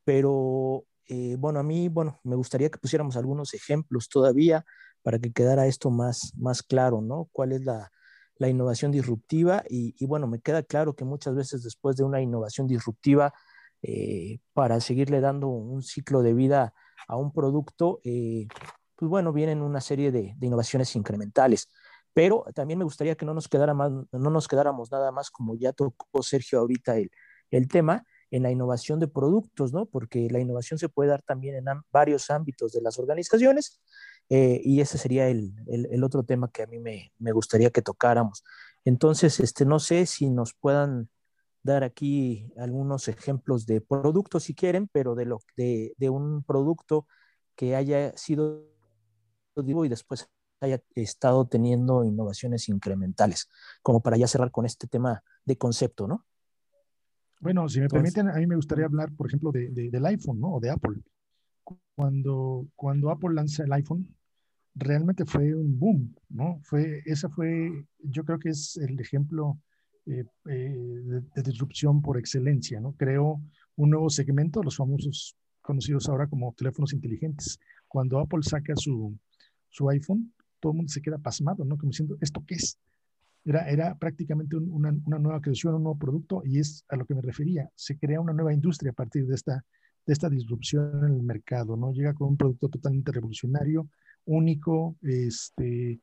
Pero 0.04 0.84
eh, 1.08 1.36
bueno, 1.38 1.60
a 1.60 1.62
mí, 1.62 1.88
bueno, 1.88 2.20
me 2.24 2.36
gustaría 2.36 2.68
que 2.70 2.78
pusiéramos 2.78 3.16
algunos 3.16 3.54
ejemplos 3.54 4.08
todavía 4.08 4.64
para 5.06 5.20
que 5.20 5.30
quedara 5.30 5.68
esto 5.68 5.88
más, 5.88 6.32
más 6.36 6.64
claro, 6.64 7.00
¿no? 7.00 7.28
¿Cuál 7.30 7.52
es 7.52 7.64
la, 7.64 7.92
la 8.38 8.48
innovación 8.48 8.90
disruptiva? 8.90 9.62
Y, 9.70 10.04
bueno, 10.04 10.26
me 10.26 10.40
queda 10.40 10.64
claro 10.64 10.96
que 10.96 11.04
muchas 11.04 11.36
veces 11.36 11.62
después 11.62 11.94
de 11.94 12.02
una 12.02 12.20
innovación 12.20 12.66
disruptiva, 12.66 13.32
eh, 13.82 14.40
para 14.52 14.80
seguirle 14.80 15.20
dando 15.20 15.46
un 15.46 15.84
ciclo 15.84 16.22
de 16.22 16.34
vida 16.34 16.74
a 17.06 17.14
un 17.14 17.32
producto, 17.32 18.00
eh, 18.02 18.48
pues 18.96 19.08
bueno, 19.08 19.32
vienen 19.32 19.62
una 19.62 19.80
serie 19.80 20.10
de, 20.10 20.34
de, 20.36 20.46
innovaciones 20.48 20.96
incrementales. 20.96 21.68
Pero 22.12 22.44
también 22.52 22.80
me 22.80 22.84
gustaría 22.84 23.14
que 23.14 23.24
no 23.24 23.32
nos, 23.32 23.46
quedara 23.46 23.74
más, 23.74 23.92
no 24.10 24.30
nos 24.30 24.48
quedáramos 24.48 24.90
nada 24.90 25.12
más, 25.12 25.30
como 25.30 25.54
ya 25.54 25.72
tocó 25.72 26.20
Sergio 26.24 26.58
ahorita 26.58 26.96
el, 26.96 27.12
el 27.52 27.68
tema, 27.68 28.04
en 28.32 28.42
la 28.42 28.50
innovación 28.50 28.98
de 28.98 29.06
productos, 29.06 29.72
¿no? 29.72 29.86
Porque 29.86 30.26
la 30.32 30.40
innovación 30.40 30.80
se 30.80 30.88
puede 30.88 31.10
dar 31.10 31.22
también 31.22 31.54
en 31.54 31.64
varios 31.92 32.28
ámbitos 32.28 32.72
de 32.72 32.82
las 32.82 32.98
organizaciones 32.98 33.80
eh, 34.28 34.60
y 34.64 34.80
ese 34.80 34.98
sería 34.98 35.28
el, 35.28 35.54
el, 35.68 36.02
otro 36.02 36.24
tema 36.24 36.50
que 36.50 36.62
a 36.62 36.66
mí 36.66 36.78
me, 36.78 37.12
me, 37.18 37.32
gustaría 37.32 37.70
que 37.70 37.82
tocáramos. 37.82 38.44
Entonces, 38.84 39.38
este, 39.40 39.64
no 39.64 39.78
sé 39.78 40.06
si 40.06 40.30
nos 40.30 40.54
puedan 40.54 41.08
dar 41.62 41.84
aquí 41.84 42.52
algunos 42.56 43.08
ejemplos 43.08 43.66
de 43.66 43.80
productos 43.80 44.44
si 44.44 44.54
quieren, 44.54 44.88
pero 44.90 45.14
de, 45.14 45.26
lo, 45.26 45.40
de, 45.56 45.94
de 45.96 46.08
un 46.10 46.42
producto 46.42 47.06
que 47.54 47.76
haya 47.76 48.16
sido 48.16 48.64
y 49.56 49.88
después 49.88 50.28
haya 50.60 50.82
estado 50.94 51.46
teniendo 51.46 52.04
innovaciones 52.04 52.68
incrementales, 52.68 53.48
como 53.82 54.00
para 54.00 54.16
ya 54.16 54.26
cerrar 54.26 54.50
con 54.50 54.66
este 54.66 54.86
tema 54.86 55.22
de 55.44 55.56
concepto, 55.56 56.06
¿no? 56.06 56.24
Bueno, 57.40 57.68
si 57.68 57.80
me 57.80 57.88
permiten, 57.88 58.28
a 58.28 58.34
mí 58.34 58.46
me 58.46 58.56
gustaría 58.56 58.86
hablar, 58.86 59.12
por 59.14 59.26
ejemplo, 59.26 59.52
de, 59.52 59.68
del 59.70 60.06
iPhone, 60.06 60.40
¿no? 60.40 60.54
O 60.54 60.60
de 60.60 60.70
Apple. 60.70 60.96
Cuando, 61.94 62.68
cuando 62.74 63.10
Apple 63.10 63.34
lanza 63.34 63.64
el 63.64 63.72
iPhone, 63.72 64.14
realmente 64.76 65.24
fue 65.24 65.54
un 65.54 65.78
boom, 65.78 66.14
¿no? 66.28 66.60
Fue, 66.62 67.02
esa 67.06 67.28
fue, 67.28 67.86
yo 67.98 68.24
creo 68.24 68.38
que 68.38 68.50
es 68.50 68.76
el 68.76 69.00
ejemplo 69.00 69.58
eh, 70.04 70.24
eh, 70.48 71.22
de, 71.34 71.42
disrupción 71.42 72.02
por 72.02 72.18
excelencia, 72.18 72.78
¿no? 72.80 72.92
Creó 72.92 73.40
un 73.76 73.90
nuevo 73.90 74.10
segmento, 74.10 74.62
los 74.62 74.76
famosos 74.76 75.34
conocidos 75.62 76.08
ahora 76.08 76.28
como 76.28 76.54
teléfonos 76.56 76.92
inteligentes. 76.92 77.58
Cuando 77.88 78.20
Apple 78.20 78.42
saca 78.42 78.76
su, 78.76 79.18
su 79.68 79.88
iPhone, 79.88 80.32
todo 80.60 80.72
el 80.72 80.76
mundo 80.76 80.92
se 80.92 81.02
queda 81.02 81.18
pasmado, 81.18 81.64
¿no? 81.64 81.76
Como 81.76 81.90
diciendo, 81.90 82.16
¿esto 82.20 82.44
qué 82.46 82.54
es? 82.54 82.78
Era, 83.44 83.68
era 83.68 83.96
prácticamente 83.96 84.56
una, 84.56 84.94
una, 85.06 85.18
nueva 85.18 85.40
creación, 85.40 85.74
un 85.74 85.84
nuevo 85.84 85.98
producto, 85.98 86.42
y 86.44 86.58
es 86.58 86.84
a 86.88 86.96
lo 86.96 87.06
que 87.06 87.14
me 87.14 87.22
refería. 87.22 87.70
Se 87.74 87.96
crea 87.96 88.20
una 88.20 88.32
nueva 88.32 88.52
industria 88.52 88.90
a 88.90 88.94
partir 88.94 89.26
de 89.26 89.34
esta, 89.34 89.64
de 90.06 90.12
esta 90.12 90.30
disrupción 90.30 91.04
en 91.04 91.14
el 91.14 91.22
mercado, 91.22 91.76
¿no? 91.76 91.92
Llega 91.92 92.14
con 92.14 92.28
un 92.28 92.36
producto 92.36 92.68
totalmente 92.68 93.12
revolucionario, 93.12 93.88
único, 94.24 94.96
este, 95.02 96.00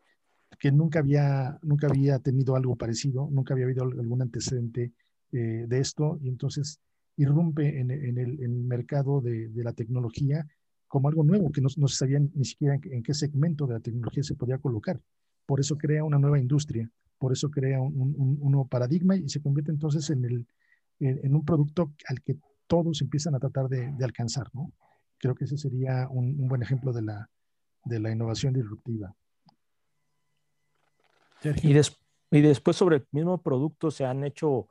que 0.60 0.72
nunca 0.72 1.00
había, 1.00 1.58
nunca 1.64 1.88
había 1.88 2.20
tenido 2.20 2.56
algo 2.56 2.76
parecido, 2.76 3.30
nunca 3.32 3.54
había 3.54 3.66
habido 3.66 3.84
algún 3.84 4.22
antecedente 4.22 4.92
eh, 5.32 5.66
de 5.68 5.80
esto, 5.80 6.20
y 6.22 6.28
entonces 6.28 6.80
irrumpe 7.16 7.80
en, 7.80 7.92
el, 7.92 8.50
mercado 8.64 9.22
de, 9.22 9.50
la 9.56 9.74
tecnología 9.74 10.48
como 10.88 11.08
algo 11.10 11.24
nuevo, 11.24 11.52
que 11.52 11.62
no, 11.62 11.70
se 11.70 11.96
sabía 11.96 12.20
ni 12.20 12.46
siquiera 12.46 12.80
en, 12.84 13.04
qué 13.04 13.14
segmento 13.14 13.66
de 13.66 13.74
la 13.76 13.80
tecnología 13.80 14.24
se 14.24 14.36
podía 14.36 14.58
colocar. 14.58 15.00
Por 15.46 15.60
eso 15.60 15.78
crea 15.78 16.04
una 16.04 16.20
nueva 16.20 16.40
industria, 16.40 16.90
por 17.18 17.32
eso 17.32 17.50
crea 17.50 17.82
un, 17.82 18.16
un, 18.18 18.38
un 18.40 18.52
nuevo 18.52 18.68
paradigma 18.68 19.16
y 19.16 19.30
se 19.30 19.42
convierte 19.42 19.72
entonces 19.72 20.10
en, 20.10 20.26
el, 20.26 20.46
en, 21.00 21.36
un 21.36 21.46
producto 21.46 21.94
al 22.08 22.22
que 22.22 22.38
todos 22.74 23.04
empiezan 23.04 23.36
a 23.36 23.40
tratar 23.40 23.70
de, 23.70 23.92
de 23.92 24.04
alcanzar, 24.04 24.50
¿no? 24.52 24.72
Creo 25.20 25.36
que 25.36 25.46
ese 25.46 25.60
sería 25.60 26.08
un, 26.10 26.48
buen 26.48 26.64
ejemplo 26.64 26.92
de 26.92 27.04
la, 27.04 27.30
de 27.86 28.00
la 28.00 28.10
innovación 28.10 28.52
disruptiva. 28.52 29.14
Y, 31.62 31.78
y, 32.32 32.42
después 32.42 32.76
sobre 32.76 32.96
el 32.96 33.08
mismo 33.12 33.40
producto 33.44 33.92
se 33.92 34.06
han 34.06 34.24
hecho 34.24 34.68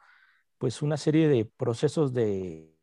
pues 0.58 0.82
una 0.82 0.96
serie 0.96 1.28
de 1.28 1.44
procesos 1.44 2.12
de, 2.12 2.76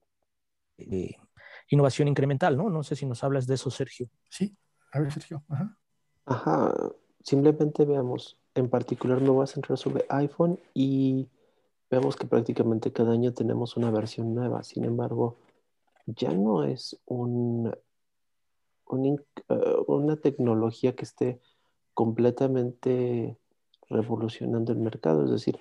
innovación 1.67 2.07
incremental, 2.07 2.55
¿no? 2.55 2.69
No 2.69 2.83
sé 2.83 2.95
si 2.95 3.05
nos 3.05 3.21
hablas 3.21 3.45
de 3.45 3.55
eso, 3.55 3.69
Sergio. 3.71 4.09
Sí, 4.29 4.55
a 4.93 5.01
ver, 5.01 5.11
Sergio. 5.11 5.43
Ajá. 5.49 5.77
Ajá, 6.27 6.73
simplemente 7.23 7.83
veamos, 7.83 8.39
en 8.55 8.69
particular 8.69 9.19
me 9.19 9.31
voy 9.31 9.43
a 9.43 9.47
centrar 9.47 9.77
sobre 9.77 10.05
iPhone 10.07 10.57
y 10.73 11.27
vemos 11.89 12.15
que 12.15 12.27
prácticamente 12.27 12.91
cada 12.91 13.13
año 13.13 13.33
tenemos 13.33 13.77
una 13.77 13.91
versión 13.91 14.33
nueva. 14.33 14.63
Sin 14.63 14.85
embargo, 14.85 15.37
ya 16.05 16.31
no 16.31 16.63
es 16.63 16.99
un, 17.05 17.71
eh, 18.91 19.75
una 19.87 20.15
tecnología 20.17 20.95
que 20.95 21.03
esté 21.03 21.39
completamente 21.93 23.37
revolucionando 23.89 24.71
el 24.71 24.79
mercado. 24.79 25.25
Es 25.25 25.31
decir, 25.31 25.59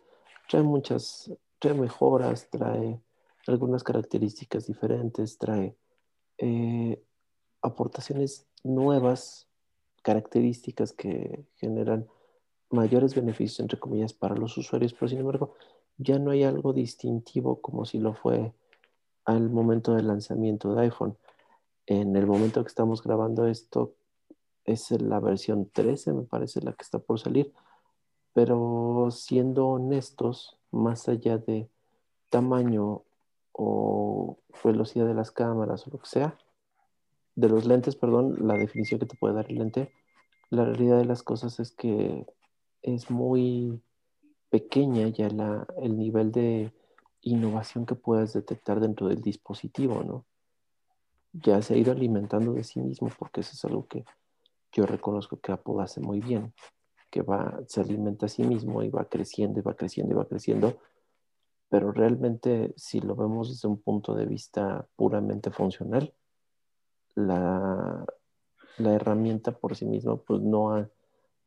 trae 0.48 0.62
muchas, 0.62 1.32
trae 1.58 1.74
mejoras, 1.74 2.48
trae 2.50 3.00
algunas 3.46 3.82
características 3.82 4.66
diferentes, 4.66 5.38
trae 5.38 5.76
eh, 6.38 7.02
aportaciones 7.62 8.46
nuevas, 8.62 9.48
características 10.02 10.92
que 10.92 11.44
generan 11.56 12.06
mayores 12.70 13.14
beneficios, 13.14 13.60
entre 13.60 13.78
comillas, 13.78 14.12
para 14.12 14.36
los 14.36 14.56
usuarios, 14.58 14.92
pero 14.92 15.08
sin 15.08 15.18
embargo, 15.18 15.54
ya 15.98 16.18
no 16.18 16.30
hay 16.30 16.44
algo 16.44 16.72
distintivo 16.72 17.60
como 17.60 17.84
si 17.84 17.98
lo 17.98 18.14
fue 18.14 18.54
al 19.24 19.50
momento 19.50 19.94
del 19.94 20.06
lanzamiento 20.06 20.74
de 20.74 20.82
iPhone. 20.82 21.16
En 21.86 22.16
el 22.16 22.26
momento 22.26 22.62
que 22.62 22.68
estamos 22.68 23.02
grabando 23.02 23.46
esto, 23.46 23.94
es 24.64 24.90
la 24.90 25.20
versión 25.20 25.70
13, 25.70 26.12
me 26.12 26.22
parece, 26.22 26.60
la 26.60 26.72
que 26.72 26.82
está 26.82 26.98
por 26.98 27.18
salir. 27.18 27.52
Pero 28.32 29.08
siendo 29.10 29.68
honestos, 29.68 30.58
más 30.70 31.08
allá 31.08 31.38
de 31.38 31.68
tamaño 32.28 33.02
o 33.52 34.38
velocidad 34.62 35.06
de 35.06 35.14
las 35.14 35.30
cámaras 35.30 35.86
o 35.86 35.90
lo 35.90 35.98
que 35.98 36.06
sea, 36.06 36.38
de 37.34 37.48
los 37.48 37.64
lentes, 37.66 37.96
perdón, 37.96 38.36
la 38.46 38.54
definición 38.54 39.00
que 39.00 39.06
te 39.06 39.16
puede 39.16 39.34
dar 39.34 39.46
el 39.48 39.58
lente, 39.58 39.92
la 40.50 40.64
realidad 40.64 40.98
de 40.98 41.04
las 41.04 41.22
cosas 41.22 41.60
es 41.60 41.72
que 41.72 42.26
es 42.82 43.10
muy 43.10 43.80
pequeña 44.50 45.08
ya 45.08 45.26
el 45.26 45.96
nivel 45.96 46.32
de 46.32 46.72
innovación 47.22 47.86
que 47.86 47.94
puedas 47.94 48.32
detectar 48.32 48.80
dentro 48.80 49.08
del 49.08 49.20
dispositivo, 49.20 50.02
¿no? 50.02 50.24
Ya 51.32 51.60
se 51.62 51.74
ha 51.74 51.76
ido 51.76 51.92
alimentando 51.92 52.52
de 52.54 52.64
sí 52.64 52.80
mismo 52.80 53.10
porque 53.18 53.40
eso 53.40 53.52
es 53.52 53.64
algo 53.64 53.86
que 53.86 54.04
yo 54.72 54.86
reconozco 54.86 55.38
que 55.40 55.52
Apple 55.52 55.76
hace 55.80 56.00
muy 56.00 56.20
bien, 56.20 56.54
que 57.10 57.22
va, 57.22 57.60
se 57.66 57.80
alimenta 57.80 58.26
a 58.26 58.28
sí 58.28 58.42
mismo 58.42 58.82
y 58.82 58.90
va 58.90 59.04
creciendo 59.06 59.60
y 59.60 59.62
va 59.62 59.74
creciendo 59.74 60.14
y 60.14 60.16
va 60.16 60.26
creciendo, 60.26 60.78
pero 61.68 61.92
realmente 61.92 62.72
si 62.76 63.00
lo 63.00 63.14
vemos 63.14 63.50
desde 63.50 63.68
un 63.68 63.80
punto 63.80 64.14
de 64.14 64.26
vista 64.26 64.86
puramente 64.96 65.50
funcional, 65.50 66.14
la, 67.14 68.06
la 68.78 68.94
herramienta 68.94 69.52
por 69.52 69.76
sí 69.76 69.84
misma 69.84 70.16
pues 70.16 70.40
no 70.40 70.74
ha 70.74 70.88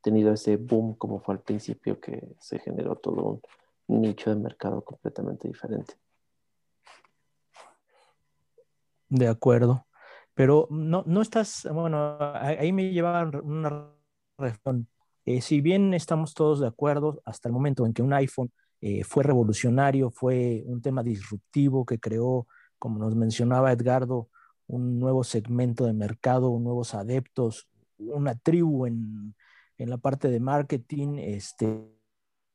tenido 0.01 0.33
ese 0.33 0.57
boom 0.57 0.95
como 0.95 1.19
fue 1.19 1.35
al 1.35 1.41
principio 1.41 1.99
que 1.99 2.35
se 2.39 2.59
generó 2.59 2.95
todo 2.95 3.41
un 3.87 4.01
nicho 4.01 4.29
de 4.29 4.35
mercado 4.37 4.83
completamente 4.83 5.47
diferente. 5.47 5.95
De 9.09 9.27
acuerdo. 9.27 9.85
Pero 10.33 10.67
no, 10.69 11.03
no 11.05 11.21
estás, 11.21 11.67
bueno, 11.71 12.17
ahí 12.19 12.71
me 12.71 12.91
lleva 12.91 13.29
una 13.43 13.91
reflexión. 14.37 14.87
Eh, 15.25 15.41
si 15.41 15.61
bien 15.61 15.93
estamos 15.93 16.33
todos 16.33 16.61
de 16.61 16.67
acuerdo 16.67 17.21
hasta 17.25 17.49
el 17.49 17.53
momento 17.53 17.85
en 17.85 17.93
que 17.93 18.01
un 18.01 18.13
iPhone 18.13 18.51
eh, 18.79 19.03
fue 19.03 19.23
revolucionario, 19.23 20.09
fue 20.09 20.63
un 20.65 20.81
tema 20.81 21.03
disruptivo 21.03 21.85
que 21.85 21.99
creó, 21.99 22.47
como 22.79 22.97
nos 22.97 23.15
mencionaba 23.15 23.71
Edgardo, 23.71 24.29
un 24.67 24.99
nuevo 24.99 25.23
segmento 25.23 25.85
de 25.85 25.93
mercado, 25.93 26.57
nuevos 26.57 26.95
adeptos, 26.95 27.67
una 27.97 28.35
tribu 28.35 28.87
en, 28.87 29.35
en 29.81 29.89
la 29.89 29.97
parte 29.97 30.29
de 30.29 30.39
marketing, 30.39 31.17
este, 31.17 31.91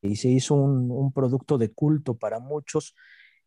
y 0.02 0.16
se 0.16 0.28
hizo 0.28 0.54
un, 0.54 0.90
un 0.90 1.12
producto 1.12 1.58
de 1.58 1.72
culto 1.72 2.16
para 2.16 2.38
muchos, 2.38 2.94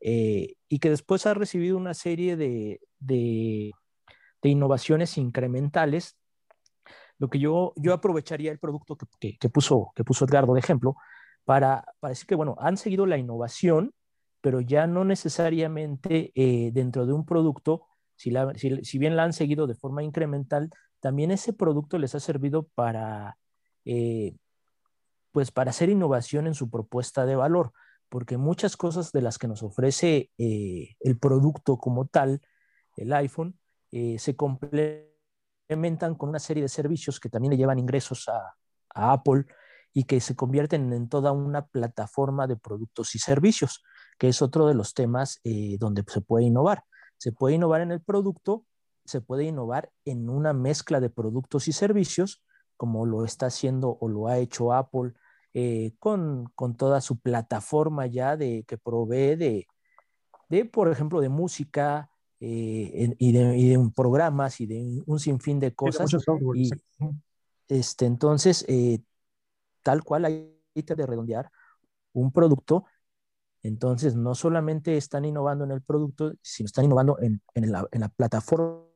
eh, 0.02 0.56
y 0.68 0.80
que 0.80 0.90
después 0.90 1.26
ha 1.26 1.34
recibido 1.34 1.78
una 1.78 1.94
serie 1.94 2.38
de, 2.38 2.82
de, 3.00 3.72
de, 4.42 4.50
innovaciones 4.50 5.18
incrementales. 5.18 6.18
Lo 7.18 7.30
que 7.30 7.40
yo, 7.40 7.74
yo 7.76 7.94
aprovecharía 7.94 8.52
el 8.52 8.60
producto 8.60 8.96
que, 8.98 9.06
que, 9.20 9.38
que, 9.38 9.50
puso, 9.50 9.92
que 9.96 10.04
puso 10.04 10.26
Edgardo 10.26 10.54
de 10.54 10.60
ejemplo, 10.62 10.96
para, 11.44 11.84
para 12.00 12.10
decir 12.10 12.28
que, 12.28 12.36
bueno, 12.36 12.56
han 12.60 12.78
seguido 12.78 13.06
la 13.06 13.18
innovación, 13.18 13.94
pero 14.42 14.62
ya 14.62 14.88
no 14.88 15.04
necesariamente 15.04 16.32
eh, 16.36 16.72
dentro 16.74 17.06
de 17.06 17.14
un 17.14 17.26
producto, 17.26 17.88
si, 18.16 18.32
la, 18.32 18.54
si, 18.56 18.84
si, 18.84 18.98
bien 19.00 19.16
la 19.16 19.24
han 19.24 19.34
seguido 19.34 19.68
de 19.68 19.76
forma 19.76 20.04
incremental, 20.04 20.70
también 21.02 21.32
ese 21.32 21.52
producto 21.52 21.98
les 21.98 22.16
ha 22.16 22.20
servido 22.20 22.68
para, 22.76 23.38
eh, 23.86 24.36
pues 25.32 25.52
para 25.52 25.70
hacer 25.72 25.90
innovación 25.90 26.48
en 26.48 26.54
su 26.54 26.70
propuesta 26.70 27.26
de 27.26 27.36
valor, 27.36 27.72
porque 28.10 28.38
muchas 28.38 28.76
cosas 28.78 29.12
de 29.12 29.22
las 29.22 29.38
que 29.38 29.48
nos 29.48 29.64
ofrece 29.64 30.32
eh, 30.38 30.96
el 31.00 31.18
producto 31.20 31.78
como 31.78 32.06
tal, 32.06 32.42
el 32.98 33.14
iPhone, 33.14 33.58
eh, 33.92 34.18
se 34.20 34.36
complementan 34.36 36.16
con 36.18 36.30
una 36.30 36.40
serie 36.40 36.64
de 36.64 36.70
servicios 36.70 37.20
que 37.20 37.30
también 37.30 37.52
le 37.52 37.58
llevan 37.58 37.80
ingresos 37.80 38.28
a, 38.30 38.56
Apple 38.92 39.46
y 39.94 40.06
que 40.06 40.20
se 40.20 40.36
convierten 40.36 40.92
en 40.94 41.08
toda 41.10 41.32
una 41.32 41.68
plataforma 41.68 42.48
de 42.48 42.58
productos 42.58 43.14
y 43.14 43.20
servicios, 43.20 43.84
que 44.18 44.30
es 44.30 44.42
otro 44.42 44.68
de 44.68 44.74
los 44.74 44.96
temas 44.96 45.40
donde 45.78 46.04
se 46.08 46.22
puede 46.22 46.46
innovar. 46.46 46.84
Se 47.18 47.32
puede 47.32 47.56
innovar 47.56 47.82
en 47.82 47.92
el 47.92 48.02
producto, 48.02 48.66
se 49.06 49.22
puede 49.22 49.44
innovar 49.44 49.92
en 50.06 50.30
una 50.30 50.54
mezcla 50.54 51.00
de 51.00 51.10
productos 51.10 51.68
y 51.68 51.72
servicios, 51.72 52.42
como 52.80 53.06
lo 53.06 53.26
está 53.26 53.48
haciendo 53.48 53.98
o 54.00 54.08
lo 54.08 54.30
ha 54.30 54.38
hecho 54.38 54.72
Apple 54.72 55.12
eh, 55.54 55.92
con, 56.00 56.46
con, 56.56 56.78
toda 56.78 57.02
su 57.02 57.20
plataforma 57.20 58.08
ya 58.08 58.38
de, 58.38 58.64
que 58.66 58.78
provee 58.78 59.36
de, 59.36 59.68
de 60.48 60.64
por 60.64 60.90
ejemplo, 60.90 61.20
de 61.20 61.28
música 61.28 62.10
eh, 62.40 63.14
y, 63.20 63.34
de, 63.34 63.58
y, 63.58 63.68
de, 63.68 63.92
programas 63.94 64.62
y 64.62 64.66
de 64.66 65.04
un 65.06 65.20
sinfín 65.20 65.60
de 65.60 65.76
cosas. 65.76 66.10
y, 66.56 66.70
este, 67.68 68.06
entonces, 68.06 68.64
eh, 68.70 69.00
tal 69.84 70.02
cual 70.02 70.24
hay 70.24 70.56
de 70.74 71.06
redondear 71.06 71.52
un 72.14 72.32
producto, 72.32 72.86
entonces 73.62 74.16
no 74.16 74.36
solamente 74.36 74.96
están 74.96 75.26
innovando 75.26 75.66
en 75.66 75.72
el 75.72 75.82
producto, 75.82 76.32
sino 76.42 76.68
están 76.68 76.86
innovando 76.86 77.20
en, 77.20 77.42
en, 77.56 77.74
la, 77.74 77.86
en 77.92 78.00
la, 78.00 78.08
plataforma 78.08 78.88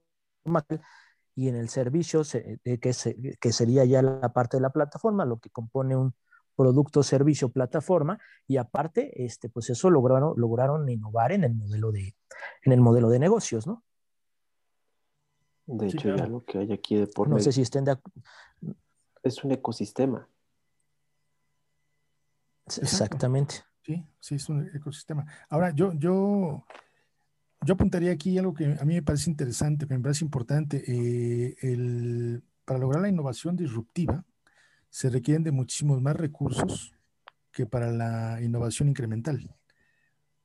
y 1.35 1.47
en 1.47 1.55
el 1.55 1.69
servicio, 1.69 2.21
que, 2.63 2.79
que, 3.39 3.51
sería 3.51 3.85
ya 3.85 4.01
la 4.01 4.33
parte 4.33 4.57
de 4.57 4.61
la 4.61 4.69
plataforma, 4.69 5.25
lo 5.25 5.37
que 5.39 5.49
compone 5.49 5.95
un, 5.95 6.13
producto, 6.55 7.03
servicio, 7.03 7.49
plataforma, 7.49 8.19
y 8.47 8.57
aparte, 8.57 9.25
este, 9.25 9.49
pues 9.49 9.69
eso 9.69 9.89
lograron, 9.89 10.33
lograron 10.37 10.87
innovar 10.89 11.31
en 11.31 11.43
el 11.43 11.53
modelo 11.53 11.91
de, 11.91 12.15
en 12.63 12.71
el 12.71 12.81
modelo 12.81 13.09
de 13.09 13.19
negocios, 13.19 13.67
¿no? 13.67 13.83
De 15.65 15.87
hecho, 15.87 16.15
ya 16.15 16.27
lo 16.27 16.43
que 16.43 16.57
hay 16.57 16.73
aquí 16.73 16.97
de 16.97 17.07
por 17.07 17.29
No 17.29 17.39
sé 17.39 17.51
si 17.53 17.61
estén 17.61 17.85
de 17.85 17.91
acuerdo. 17.91 18.21
Es 19.23 19.43
un 19.45 19.51
ecosistema. 19.53 20.27
Exactamente. 22.65 23.55
Sí, 23.81 24.05
sí, 24.19 24.35
es 24.35 24.49
un 24.49 24.69
ecosistema. 24.75 25.25
Ahora, 25.49 25.71
yo, 25.71 25.93
yo, 25.93 26.65
yo 27.65 27.73
apuntaría 27.73 28.11
aquí 28.11 28.37
algo 28.37 28.53
que 28.53 28.77
a 28.79 28.85
mí 28.85 28.95
me 28.95 29.01
parece 29.01 29.29
interesante, 29.29 29.87
que 29.87 29.93
me 29.93 30.03
parece 30.03 30.25
importante. 30.25 30.83
Eh, 30.87 31.55
el, 31.61 32.43
para 32.65 32.79
lograr 32.79 33.01
la 33.01 33.09
innovación 33.09 33.55
disruptiva, 33.55 34.25
se 34.89 35.09
requieren 35.09 35.43
de 35.43 35.51
muchísimos 35.51 36.01
más 36.01 36.15
recursos 36.15 36.93
que 37.51 37.65
para 37.65 37.91
la 37.91 38.39
innovación 38.41 38.89
incremental. 38.89 39.55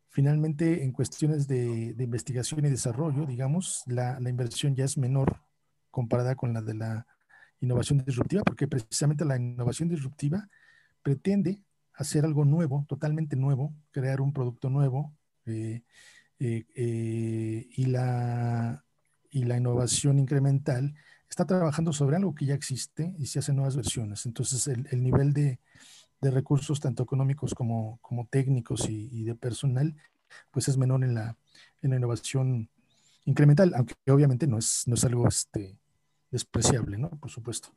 Finalmente, 0.08 0.84
en 0.84 0.92
cuestiones 0.92 1.46
de, 1.46 1.94
investigación 1.98 2.64
y 2.64 2.70
desarrollo, 2.70 3.26
digamos, 3.26 3.82
la, 3.86 4.18
inversión 4.28 4.74
ya 4.74 4.84
es 4.84 4.96
menor 4.96 5.42
comparada 5.90 6.34
con 6.34 6.52
la 6.52 6.62
de 6.62 6.74
la 6.74 7.06
innovación 7.60 7.98
disruptiva, 8.04 8.42
porque 8.42 8.68
precisamente 8.68 9.24
la 9.24 9.36
innovación 9.36 9.88
disruptiva 9.88 10.48
pretende 11.02 11.62
hacer 11.94 12.24
algo 12.24 12.44
nuevo, 12.44 12.84
totalmente 12.88 13.36
nuevo, 13.36 13.74
crear 13.90 14.20
un 14.20 14.32
producto 14.32 14.70
nuevo, 14.70 15.14
eh, 15.46 15.82
eh, 16.40 16.66
eh, 16.74 17.68
y, 17.70 17.86
la, 17.86 18.84
y 19.30 19.44
la 19.44 19.56
innovación 19.56 20.18
incremental 20.18 20.94
está 21.28 21.46
trabajando 21.46 21.92
sobre 21.92 22.16
algo 22.16 22.34
que 22.34 22.46
ya 22.46 22.54
existe 22.54 23.14
y 23.18 23.26
se 23.26 23.40
hacen 23.40 23.56
nuevas 23.56 23.76
versiones. 23.76 24.24
Entonces, 24.26 24.66
el, 24.68 25.02
nivel 25.02 25.32
de, 25.32 25.58
recursos, 26.20 26.80
tanto 26.80 27.02
económicos 27.02 27.54
como, 27.54 27.98
como 28.02 28.26
técnicos 28.26 28.88
y, 28.88 29.24
de 29.24 29.34
personal, 29.34 29.96
pues 30.50 30.68
es 30.68 30.76
menor 30.76 31.04
en 31.04 31.14
la, 31.14 31.36
en 31.82 31.90
la 31.90 31.96
innovación 31.96 32.68
incremental, 33.24 33.72
aunque 33.74 33.94
obviamente 34.10 34.46
no 34.46 34.58
es, 34.58 34.84
no 34.86 34.94
es 34.94 35.04
algo 35.04 35.26
este, 35.28 35.76
despreciable, 36.30 36.98
¿no? 36.98 37.10
Por 37.10 37.30
supuesto. 37.30 37.70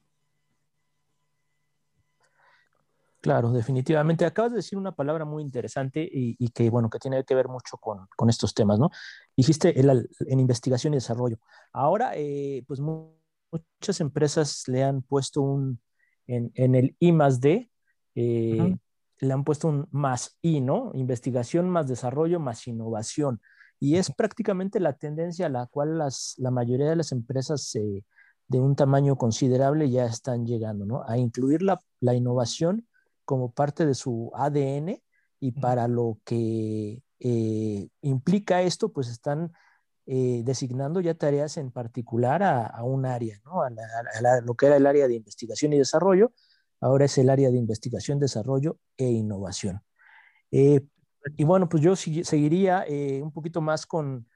Claro, 3.21 3.51
definitivamente. 3.51 4.25
Acabas 4.25 4.51
de 4.51 4.57
decir 4.57 4.79
una 4.79 4.95
palabra 4.95 5.25
muy 5.25 5.43
interesante 5.43 6.07
y, 6.11 6.47
que, 6.49 6.71
bueno, 6.71 6.89
que 6.89 6.97
tiene 6.97 7.23
que 7.23 7.35
ver 7.35 7.47
mucho 7.47 7.77
con, 7.77 8.07
con 8.17 8.29
estos 8.31 8.55
temas, 8.55 8.79
¿no? 8.79 8.89
Dijiste 9.37 9.79
el, 9.79 10.09
en 10.21 10.39
investigación 10.39 10.93
y 10.93 10.97
desarrollo. 10.97 11.37
Ahora, 11.71 12.13
eh, 12.15 12.63
pues 12.67 12.79
muchas 12.79 13.99
empresas 13.99 14.63
le 14.67 14.83
han 14.83 15.03
puesto 15.03 15.41
un, 15.41 15.79
en, 16.25 16.51
en 16.55 16.73
el 16.73 16.95
I 16.99 17.11
más 17.11 17.39
D, 17.39 17.69
eh, 18.15 18.75
le 19.19 19.33
han 19.33 19.43
puesto 19.43 19.67
un 19.67 19.87
más 19.91 20.39
I, 20.41 20.59
¿no? 20.59 20.89
Investigación 20.95 21.69
más 21.69 21.87
desarrollo 21.87 22.39
más 22.39 22.65
innovación. 22.65 23.39
Y 23.79 23.97
es 23.97 24.11
prácticamente 24.11 24.79
la 24.79 24.93
tendencia 24.93 25.45
a 25.45 25.49
la 25.49 25.67
cual 25.67 25.99
las, 25.99 26.33
la 26.37 26.49
mayoría 26.49 26.89
de 26.89 26.95
las 26.95 27.11
empresas 27.11 27.75
eh, 27.75 28.03
de 28.47 28.59
un 28.59 28.75
tamaño 28.75 29.15
considerable 29.15 29.91
ya 29.91 30.05
están 30.05 30.47
llegando, 30.47 30.87
¿no? 30.87 31.03
A 31.07 31.19
incluir 31.19 31.61
la, 31.61 31.79
la 31.99 32.15
innovación 32.15 32.87
como 33.31 33.53
parte 33.53 33.85
de 33.85 33.93
su 33.93 34.29
ADN 34.35 35.01
y 35.39 35.53
para 35.53 35.87
lo 35.87 36.19
que 36.25 37.01
eh, 37.17 37.87
implica 38.01 38.61
esto, 38.61 38.91
pues 38.91 39.07
están 39.07 39.53
eh, 40.05 40.41
designando 40.43 40.99
ya 40.99 41.13
tareas 41.13 41.55
en 41.55 41.71
particular 41.71 42.43
a, 42.43 42.83
un 42.83 43.05
área, 43.05 43.39
¿no? 43.45 43.61
A, 43.61 43.69
lo 44.43 44.55
que 44.55 44.65
era 44.65 44.75
el 44.75 44.85
área 44.85 45.07
de 45.07 45.15
investigación 45.15 45.71
y 45.71 45.77
desarrollo, 45.77 46.33
ahora 46.81 47.05
es 47.05 47.17
el 47.17 47.29
área 47.29 47.49
de 47.49 47.57
investigación, 47.57 48.19
desarrollo 48.19 48.79
e 48.97 49.05
innovación. 49.05 49.79
Eh, 50.51 50.81
y 51.37 51.45
bueno, 51.45 51.69
pues 51.69 51.81
yo 51.81 51.95
seguiría 51.95 52.83
eh, 52.85 53.21
un 53.23 53.31
poquito 53.31 53.61
más 53.61 53.85
con 53.85 54.27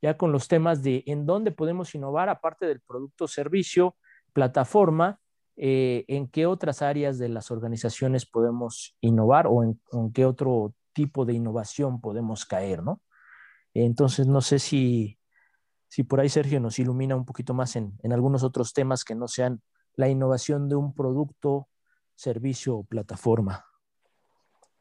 ya 0.00 0.16
con 0.16 0.30
los 0.30 0.46
temas 0.46 0.84
de 0.84 1.02
en 1.06 1.26
dónde 1.26 1.50
podemos 1.50 1.92
innovar, 1.92 2.28
aparte 2.28 2.66
del 2.66 2.80
producto, 2.82 3.26
servicio, 3.26 3.96
plataforma, 4.32 5.18
en 5.60 6.28
qué 6.28 6.46
otras 6.46 6.82
áreas 6.82 7.18
de 7.18 7.28
las 7.28 7.50
organizaciones 7.50 8.26
podemos 8.26 8.96
innovar 9.00 9.48
o 9.48 9.64
en, 9.64 9.80
qué 10.12 10.24
otro 10.24 10.72
tipo 10.92 11.24
de 11.24 11.34
innovación 11.34 12.00
podemos 12.00 12.44
caer, 12.46 12.82
¿no? 12.82 13.02
Entonces, 13.74 14.26
no 14.26 14.40
sé 14.40 14.60
si, 14.60 15.18
si 15.88 16.04
por 16.04 16.20
ahí 16.20 16.28
Sergio 16.28 16.60
nos 16.60 16.78
ilumina 16.78 17.16
un 17.16 17.24
poquito 17.24 17.54
más 17.54 17.74
en, 17.76 17.92
algunos 18.10 18.44
otros 18.44 18.72
temas 18.72 19.04
que 19.04 19.16
no 19.16 19.26
sean 19.26 19.60
la 19.94 20.08
innovación 20.08 20.68
de 20.68 20.76
un 20.76 20.94
producto, 20.94 21.68
servicio 22.14 22.76
o 22.76 22.84
plataforma. 22.84 23.64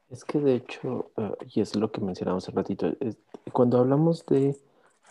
Es 0.09 0.23
que 0.23 0.39
de 0.39 0.55
hecho, 0.55 1.11
eh, 1.17 1.31
y 1.53 1.61
es 1.61 1.75
lo 1.75 1.91
que 1.91 2.01
mencionamos 2.01 2.43
hace 2.43 2.55
ratito, 2.55 2.95
cuando 3.51 3.79
hablamos 3.79 4.25
de 4.27 4.55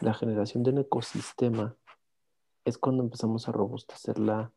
la 0.00 0.14
generación 0.14 0.62
de 0.62 0.70
un 0.70 0.78
ecosistema, 0.78 1.76
es 2.64 2.78
cuando 2.78 3.02
empezamos 3.02 3.48
a 3.48 3.52
robustecer 3.52 4.18
la 4.18 4.52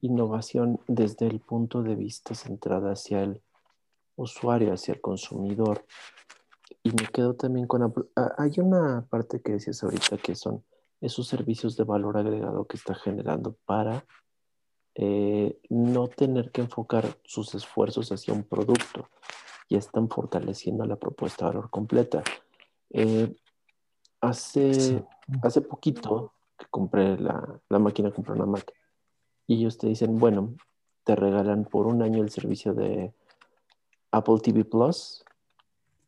innovación 0.00 0.80
desde 0.86 1.26
el 1.26 1.40
punto 1.40 1.82
de 1.82 1.94
vista 1.94 2.34
centrada 2.34 2.92
hacia 2.92 3.22
el 3.22 3.40
usuario, 4.16 4.72
hacia 4.72 4.94
el 4.94 5.00
consumidor, 5.00 5.84
y 6.82 6.90
me 6.90 7.06
quedo 7.12 7.34
también 7.34 7.66
con... 7.66 7.92
Ah, 8.16 8.34
hay 8.38 8.52
una 8.58 9.06
parte 9.08 9.40
que 9.40 9.52
decías 9.52 9.82
ahorita 9.82 10.16
que 10.18 10.34
son 10.34 10.64
esos 11.00 11.26
servicios 11.26 11.76
de 11.76 11.84
valor 11.84 12.16
agregado 12.16 12.66
que 12.66 12.76
está 12.76 12.94
generando 12.94 13.56
para 13.64 14.04
eh, 14.94 15.60
no 15.68 16.08
tener 16.08 16.50
que 16.50 16.60
enfocar 16.60 17.18
sus 17.24 17.54
esfuerzos 17.54 18.10
hacia 18.10 18.34
un 18.34 18.44
producto. 18.44 19.08
y 19.70 19.76
están 19.76 20.08
fortaleciendo 20.08 20.86
la 20.86 20.96
propuesta 20.96 21.44
de 21.44 21.50
valor 21.50 21.70
completa. 21.70 22.22
Eh, 22.90 23.36
hace, 24.20 25.04
hace 25.42 25.60
poquito 25.60 26.32
que 26.56 26.66
compré 26.70 27.18
la, 27.18 27.60
la 27.68 27.78
máquina, 27.78 28.10
compré 28.10 28.32
una 28.32 28.46
Mac. 28.46 28.72
Y 29.48 29.56
ellos 29.56 29.78
te 29.78 29.88
dicen, 29.88 30.20
bueno, 30.20 30.54
te 31.02 31.16
regalan 31.16 31.64
por 31.64 31.88
un 31.88 32.02
año 32.02 32.22
el 32.22 32.30
servicio 32.30 32.74
de 32.74 33.12
Apple 34.12 34.38
TV 34.40 34.64
Plus 34.64 35.24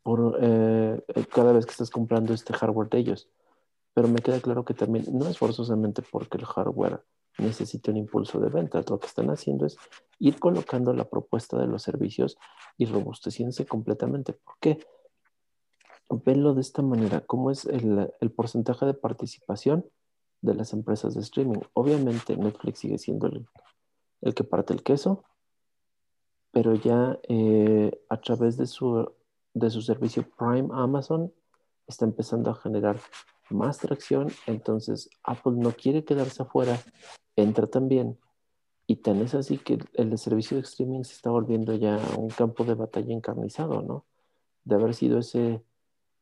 por 0.03 0.37
eh, 0.41 1.03
eh, 1.07 1.25
cada 1.33 1.51
vez 1.51 1.65
que 1.65 1.71
estás 1.71 1.89
comprando 1.89 2.33
este 2.33 2.53
hardware 2.53 2.89
de 2.89 2.99
ellos. 2.99 3.29
Pero 3.93 4.07
me 4.07 4.21
queda 4.21 4.39
claro 4.39 4.63
que 4.63 4.73
también 4.73 5.05
no 5.11 5.27
es 5.27 5.37
forzosamente 5.37 6.01
porque 6.01 6.37
el 6.37 6.45
hardware 6.45 7.03
necesite 7.37 7.91
un 7.91 7.97
impulso 7.97 8.39
de 8.39 8.49
venta. 8.49 8.83
Lo 8.87 8.99
que 8.99 9.07
están 9.07 9.29
haciendo 9.29 9.65
es 9.65 9.77
ir 10.19 10.39
colocando 10.39 10.93
la 10.93 11.09
propuesta 11.09 11.57
de 11.59 11.67
los 11.67 11.83
servicios 11.83 12.37
y 12.77 12.85
robusteciéndose 12.85 13.65
completamente. 13.65 14.33
¿Por 14.33 14.55
qué? 14.59 14.79
Venlo 16.09 16.53
de 16.53 16.61
esta 16.61 16.81
manera. 16.81 17.21
¿Cómo 17.21 17.51
es 17.51 17.65
el, 17.65 18.31
porcentaje 18.35 18.85
de 18.85 18.93
participación 18.93 19.85
de 20.41 20.55
las 20.55 20.73
empresas 20.73 21.13
de 21.15 21.21
streaming? 21.21 21.59
Obviamente 21.73 22.35
Netflix 22.35 22.79
sigue 22.79 22.97
siendo 22.97 23.27
el, 23.27 24.33
que 24.33 24.43
parte 24.43 24.73
el 24.73 24.83
queso, 24.83 25.23
pero 26.51 26.75
ya 26.75 27.19
eh, 27.27 27.91
a 28.09 28.17
través 28.17 28.57
de 28.57 28.65
su 28.65 29.11
de 29.53 29.69
su 29.69 29.81
servicio 29.81 30.25
Prime 30.37 30.69
Amazon 30.71 31.31
está 31.87 32.05
empezando 32.05 32.51
a 32.51 32.55
generar 32.55 32.99
más 33.49 33.79
tracción, 33.79 34.29
entonces 34.47 35.09
Apple 35.23 35.53
no 35.57 35.71
quiere 35.71 36.05
quedarse 36.05 36.43
afuera, 36.43 36.79
entra 37.35 37.67
también. 37.67 38.17
Y 38.87 38.97
tan 38.97 39.21
es 39.21 39.35
así 39.35 39.57
que 39.57 39.79
el 39.93 40.17
servicio 40.17 40.57
de 40.57 40.63
streaming 40.63 41.03
se 41.03 41.13
está 41.13 41.29
volviendo 41.29 41.75
ya 41.75 41.99
un 42.17 42.29
campo 42.29 42.63
de 42.63 42.75
batalla 42.75 43.13
encarnizado, 43.13 43.81
¿no? 43.81 44.05
De 44.63 44.75
haber 44.75 44.93
sido 44.93 45.19
ese 45.19 45.63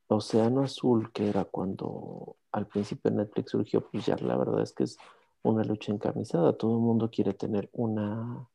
océano 0.08 0.64
azul 0.64 1.12
que 1.12 1.30
era 1.30 1.46
cuando 1.46 2.36
al 2.52 2.68
principio 2.68 3.12
Netflix 3.12 3.52
surgió, 3.52 3.82
pues 3.90 4.06
ya 4.06 4.16
la 4.18 4.38
verdad 4.38 4.62
es 4.62 4.74
que 4.74 4.84
es 4.84 4.98
una 5.44 5.64
lucha 5.64 5.92
encarnizada. 5.92 6.54
Todo 6.54 6.74
el 6.74 6.82
mundo 6.82 7.10
quiere 7.12 7.34
tener 7.34 7.70
una, 7.74 8.48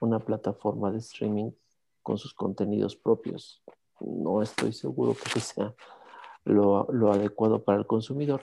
una 0.00 0.18
plataforma 0.20 0.90
de 0.90 0.98
streaming 0.98 1.52
con 2.02 2.18
sus 2.18 2.34
contenidos 2.34 2.96
propios 2.96 3.62
no 4.00 4.42
estoy 4.42 4.72
seguro 4.72 5.14
que 5.14 5.40
sea 5.40 5.74
lo, 6.44 7.12
adecuado 7.12 7.64
para 7.64 7.78
el 7.78 7.86
consumidor, 7.86 8.42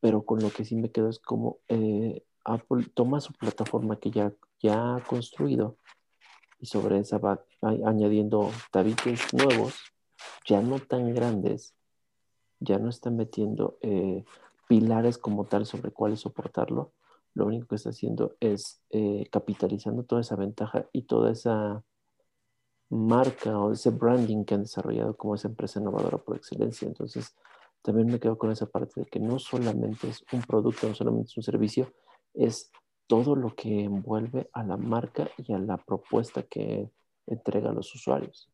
pero 0.00 0.24
con 0.24 0.40
lo 0.40 0.50
que 0.50 0.64
sí 0.64 0.76
me 0.76 0.90
quedo 0.90 1.08
es 1.08 1.18
como 1.18 1.58
eh, 1.68 2.24
Apple 2.44 2.86
toma 2.94 3.20
su 3.20 3.32
plataforma 3.34 3.98
que 3.98 4.10
ya, 4.10 4.32
ya 4.60 4.96
ha 4.96 5.00
construido 5.04 5.76
y 6.58 6.66
sobre 6.66 6.98
esa 6.98 7.18
va 7.18 7.44
añadiendo 7.60 8.50
tabiques 8.70 9.34
nuevos, 9.34 9.74
ya 10.46 10.60
no 10.60 10.78
tan 10.78 11.12
grandes, 11.12 11.74
ya 12.62 12.78
no 12.78 12.88
está 12.88 13.10
metiendo 13.10 13.78
eh, 13.82 14.24
pilares 14.68 15.18
como 15.18 15.44
tal 15.44 15.66
sobre 15.66 15.90
cuáles 15.90 16.20
soportarlo. 16.20 16.92
Lo 17.34 17.46
único 17.46 17.66
que 17.68 17.76
está 17.76 17.90
haciendo 17.90 18.36
es 18.40 18.82
eh, 18.90 19.26
capitalizando 19.30 20.04
toda 20.04 20.20
esa 20.20 20.36
ventaja 20.36 20.86
y 20.92 21.02
toda 21.02 21.32
esa 21.32 21.82
marca 22.90 23.58
o 23.58 23.72
ese 23.72 23.90
branding 23.90 24.44
que 24.44 24.54
han 24.54 24.62
desarrollado 24.62 25.16
como 25.16 25.34
esa 25.34 25.48
empresa 25.48 25.80
innovadora 25.80 26.18
por 26.18 26.36
excelencia. 26.36 26.86
Entonces, 26.86 27.34
también 27.80 28.06
me 28.06 28.20
quedo 28.20 28.36
con 28.38 28.50
esa 28.52 28.66
parte 28.66 29.00
de 29.00 29.06
que 29.06 29.18
no 29.18 29.38
solamente 29.38 30.08
es 30.08 30.24
un 30.32 30.42
producto, 30.42 30.88
no 30.88 30.94
solamente 30.94 31.30
es 31.30 31.36
un 31.36 31.42
servicio, 31.42 31.92
es 32.34 32.70
todo 33.06 33.34
lo 33.34 33.54
que 33.54 33.84
envuelve 33.84 34.48
a 34.52 34.62
la 34.62 34.76
marca 34.76 35.30
y 35.38 35.52
a 35.52 35.58
la 35.58 35.78
propuesta 35.78 36.42
que 36.42 36.90
entrega 37.26 37.70
a 37.70 37.74
los 37.74 37.94
usuarios. 37.94 38.51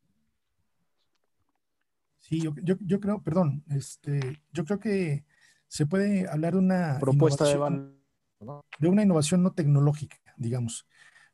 Sí, 2.29 2.43
yo, 2.43 2.53
yo, 2.63 3.01
creo, 3.01 3.23
perdón, 3.23 3.65
este, 3.71 4.43
yo 4.53 4.65
creo 4.67 4.79
que 4.79 5.25
se 5.67 5.87
puede 5.87 6.29
hablar 6.29 6.53
de 6.53 6.59
una 6.59 6.99
propuesta 7.01 7.45
de, 7.45 7.55
de 8.79 8.89
una 8.89 9.03
innovación 9.03 9.43
no 9.43 9.53
tecnológica, 9.53 10.19
digamos. 10.37 10.87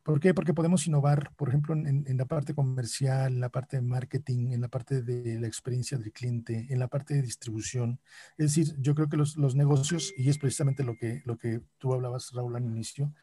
¿Por 0.04 0.20
qué? 0.20 0.34
Porque 0.34 0.52
podemos 0.52 0.86
innovar, 0.86 1.34
por 1.34 1.48
ejemplo, 1.48 1.74
en, 1.74 2.04
la 2.16 2.26
parte 2.26 2.54
comercial, 2.54 3.32
en 3.32 3.40
la 3.40 3.48
parte 3.48 3.78
de 3.78 3.82
marketing, 3.82 4.52
en 4.52 4.60
la 4.60 4.68
parte 4.68 5.02
de 5.02 5.40
la 5.40 5.46
experiencia 5.46 5.96
del 5.96 6.12
cliente, 6.12 6.66
en 6.68 6.78
la 6.78 6.88
parte 6.88 7.14
de 7.14 7.22
distribución. 7.22 7.98
Es 8.36 8.54
decir, 8.54 8.76
yo 8.78 8.94
creo 8.94 9.08
que 9.08 9.16
los, 9.16 9.36
negocios, 9.56 10.12
y 10.18 10.28
es 10.28 10.36
precisamente 10.36 10.84
lo 10.84 10.94
que, 10.96 11.22
lo 11.24 11.38
que 11.38 11.62
tú 11.78 11.94
hablabas, 11.94 12.32
Raúl, 12.34 12.54
al 12.54 12.66
inicio, 12.66 13.14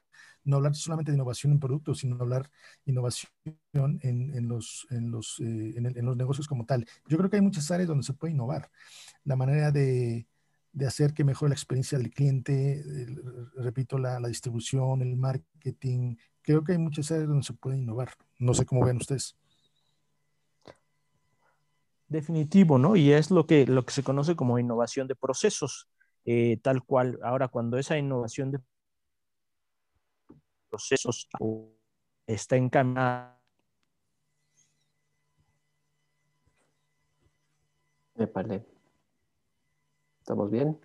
no 0.43 0.57
hablar 0.57 0.75
solamente 0.75 1.11
de 1.11 1.15
innovación 1.15 1.53
en 1.53 1.59
productos, 1.59 1.99
sino 1.99 2.17
hablar 2.19 2.49
innovación 2.85 3.31
en, 3.73 4.47
los, 4.47 4.87
en, 4.89 5.11
los, 5.11 5.39
eh, 5.39 5.73
en, 5.75 6.05
los 6.05 6.17
negocios 6.17 6.47
como 6.47 6.65
tal. 6.65 6.85
Yo 7.07 7.17
creo 7.17 7.29
que 7.29 7.37
hay 7.37 7.41
muchas 7.41 7.69
áreas 7.71 7.87
donde 7.87 8.03
se 8.03 8.13
puede 8.13 8.33
innovar. 8.33 8.69
La 9.23 9.35
manera 9.35 9.71
de, 9.71 10.27
de 10.73 10.87
hacer 10.87 11.13
que 11.13 11.23
mejore 11.23 11.49
la 11.49 11.55
experiencia 11.55 11.97
del 11.97 12.11
cliente, 12.11 12.83
repito, 13.55 13.97
la, 13.97 14.19
la, 14.19 14.27
distribución, 14.27 15.01
el 15.01 15.15
marketing, 15.15 16.15
creo 16.41 16.63
que 16.63 16.73
hay 16.73 16.77
muchas 16.77 17.11
áreas 17.11 17.27
donde 17.27 17.43
se 17.43 17.53
puede 17.53 17.77
innovar. 17.77 18.11
No 18.39 18.53
sé 18.53 18.65
cómo 18.65 18.85
ven 18.85 18.97
ustedes. 18.97 19.35
Definitivo, 22.07 22.77
¿no? 22.77 22.95
Y 22.95 23.13
es 23.13 23.31
lo 23.31 23.45
que, 23.45 23.65
lo 23.65 23.85
que 23.85 23.93
se 23.93 24.03
conoce 24.03 24.35
como 24.35 24.59
innovación 24.59 25.07
de 25.07 25.15
procesos, 25.15 25.87
eh, 26.25 26.57
tal 26.61 26.83
cual. 26.83 27.17
Ahora, 27.23 27.47
cuando 27.47 27.77
esa 27.77 27.97
innovación 27.97 28.51
de 28.51 28.59
procesos 30.71 31.27
está 32.25 32.55
encaminada. 32.55 33.39
Vale. 38.33 38.65
¿Estamos 40.19 40.49
bien? 40.49 40.79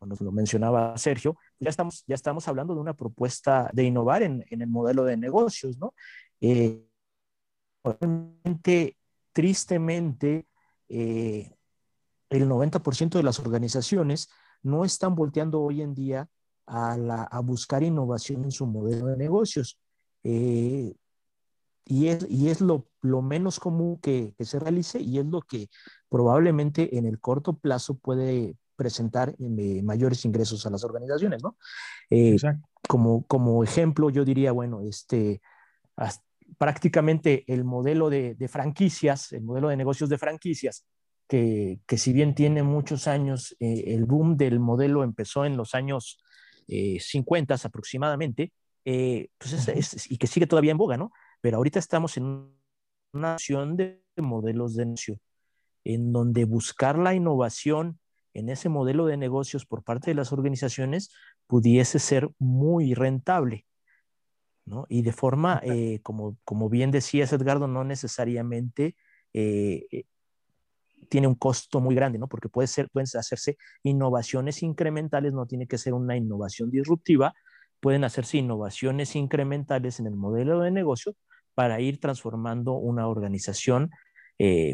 nos 0.00 0.20
lo 0.20 0.32
mencionaba 0.32 0.96
Sergio, 0.98 1.38
ya 1.58 1.70
estamos, 1.70 2.04
ya 2.06 2.14
estamos 2.14 2.46
hablando 2.48 2.74
de 2.74 2.80
una 2.80 2.94
propuesta 2.94 3.70
de 3.72 3.84
innovar 3.84 4.22
en, 4.22 4.44
en 4.50 4.60
el 4.60 4.68
modelo 4.68 5.04
de 5.04 5.16
negocios, 5.16 5.78
¿no? 5.78 5.94
Eh, 6.40 6.84
tristemente, 9.32 10.46
eh, 10.88 11.54
el 12.30 12.48
90% 12.48 13.18
de 13.18 13.22
las 13.22 13.38
organizaciones 13.38 14.28
no 14.62 14.84
están 14.84 15.14
volteando 15.14 15.60
hoy 15.60 15.82
en 15.82 15.94
día 15.94 16.28
a, 16.66 16.96
la, 16.96 17.22
a 17.24 17.40
buscar 17.40 17.82
innovación 17.82 18.44
en 18.44 18.50
su 18.50 18.66
modelo 18.66 19.06
de 19.06 19.16
negocios. 19.16 19.78
Eh, 20.22 20.94
y 21.86 22.08
es, 22.08 22.26
y 22.30 22.48
es 22.48 22.60
lo, 22.60 22.86
lo 23.02 23.20
menos 23.20 23.60
común 23.60 23.98
que, 23.98 24.34
que, 24.38 24.44
se 24.44 24.58
realice 24.58 25.00
y 25.00 25.18
es 25.18 25.26
lo 25.26 25.42
que 25.42 25.68
probablemente 26.08 26.96
en 26.96 27.04
el 27.04 27.20
corto 27.20 27.58
plazo 27.58 27.98
puede, 27.98 28.56
presentar 28.74 29.34
eh, 29.38 29.82
mayores 29.82 30.24
ingresos 30.24 30.66
a 30.66 30.70
las 30.70 30.84
organizaciones, 30.84 31.42
¿no? 31.42 31.56
Eh, 32.10 32.36
como, 32.88 33.26
como 33.26 33.64
ejemplo, 33.64 34.10
yo 34.10 34.24
diría, 34.24 34.52
bueno, 34.52 34.80
este, 34.82 35.40
prácticamente 36.58 37.44
el 37.46 37.64
modelo 37.64 38.10
de, 38.10 38.36
franquicias, 38.48 39.32
el 39.32 39.42
modelo 39.42 39.68
de 39.68 39.76
negocios 39.76 40.10
de 40.10 40.18
franquicias, 40.18 40.84
que, 41.26 41.80
que 41.86 41.96
si 41.96 42.12
bien 42.12 42.34
tiene 42.34 42.62
muchos 42.62 43.06
años, 43.06 43.56
eh, 43.60 43.84
el 43.86 44.04
boom 44.04 44.36
del 44.36 44.60
modelo 44.60 45.02
empezó 45.02 45.44
en 45.46 45.56
los 45.56 45.74
años 45.74 46.22
50 46.66 47.54
aproximadamente, 47.64 48.52
pues 48.84 50.10
y 50.10 50.18
que 50.18 50.26
sigue 50.26 50.46
todavía 50.46 50.72
en 50.72 50.78
boga, 50.78 50.96
¿no? 50.96 51.12
Pero 51.40 51.58
ahorita 51.58 51.78
estamos 51.78 52.16
en 52.16 52.50
una 53.12 53.34
acción 53.34 53.76
de 53.76 54.02
modelos 54.16 54.74
de 54.74 54.86
negocio, 54.86 55.18
en 55.84 56.12
donde 56.12 56.44
buscar 56.44 56.98
la 56.98 57.14
innovación 57.14 57.98
en 58.34 58.48
ese 58.48 58.68
modelo 58.68 59.06
de 59.06 59.16
negocios 59.16 59.64
por 59.64 59.82
parte 59.82 60.10
de 60.10 60.16
las 60.16 60.32
organizaciones 60.32 61.10
pudiese 61.46 61.98
ser 61.98 62.30
muy 62.38 62.94
rentable. 62.94 63.64
¿no? 64.66 64.86
Y 64.88 65.02
de 65.02 65.12
forma, 65.12 65.60
eh, 65.62 66.00
como, 66.02 66.36
como 66.44 66.68
bien 66.68 66.90
decías, 66.90 67.32
Edgardo, 67.32 67.68
no 67.68 67.84
necesariamente 67.84 68.96
eh, 69.32 69.86
eh, 69.90 70.04
tiene 71.08 71.26
un 71.26 71.34
costo 71.34 71.80
muy 71.80 71.94
grande, 71.94 72.18
¿no? 72.18 72.28
porque 72.28 72.48
puede 72.48 72.66
ser, 72.66 72.88
pueden 72.90 73.06
hacerse 73.14 73.56
innovaciones 73.82 74.62
incrementales, 74.62 75.32
no 75.32 75.46
tiene 75.46 75.66
que 75.66 75.78
ser 75.78 75.94
una 75.94 76.16
innovación 76.16 76.70
disruptiva, 76.70 77.34
pueden 77.80 78.04
hacerse 78.04 78.38
innovaciones 78.38 79.14
incrementales 79.16 80.00
en 80.00 80.06
el 80.06 80.16
modelo 80.16 80.60
de 80.60 80.70
negocio 80.70 81.14
para 81.54 81.80
ir 81.80 82.00
transformando 82.00 82.74
una 82.74 83.06
organización 83.08 83.90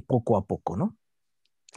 poco 0.06 0.36
a 0.36 0.44
poco, 0.46 0.76
¿no? 0.76 0.96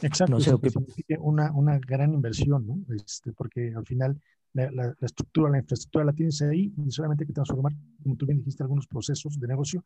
Exacto, 0.02 0.38
no 0.38 0.60
que 0.60 1.18
una, 1.18 1.52
una 1.52 1.78
gran 1.78 2.14
inversión, 2.14 2.66
¿no? 2.66 2.94
Este, 2.94 3.32
porque 3.32 3.72
al 3.76 3.86
final 3.86 4.20
la, 4.52 4.70
la, 4.70 4.94
estructura, 5.00 5.50
la 5.50 5.58
infraestructura 5.58 6.04
la 6.04 6.12
tienes 6.12 6.40
ahí 6.42 6.72
y 6.76 6.90
solamente 6.90 7.24
hay 7.24 7.28
que 7.28 7.32
transformar, 7.32 7.72
como 8.02 8.16
tú 8.16 8.26
bien 8.26 8.38
dijiste, 8.38 8.62
algunos 8.62 8.86
procesos 8.86 9.38
de 9.38 9.46
negocio 9.46 9.84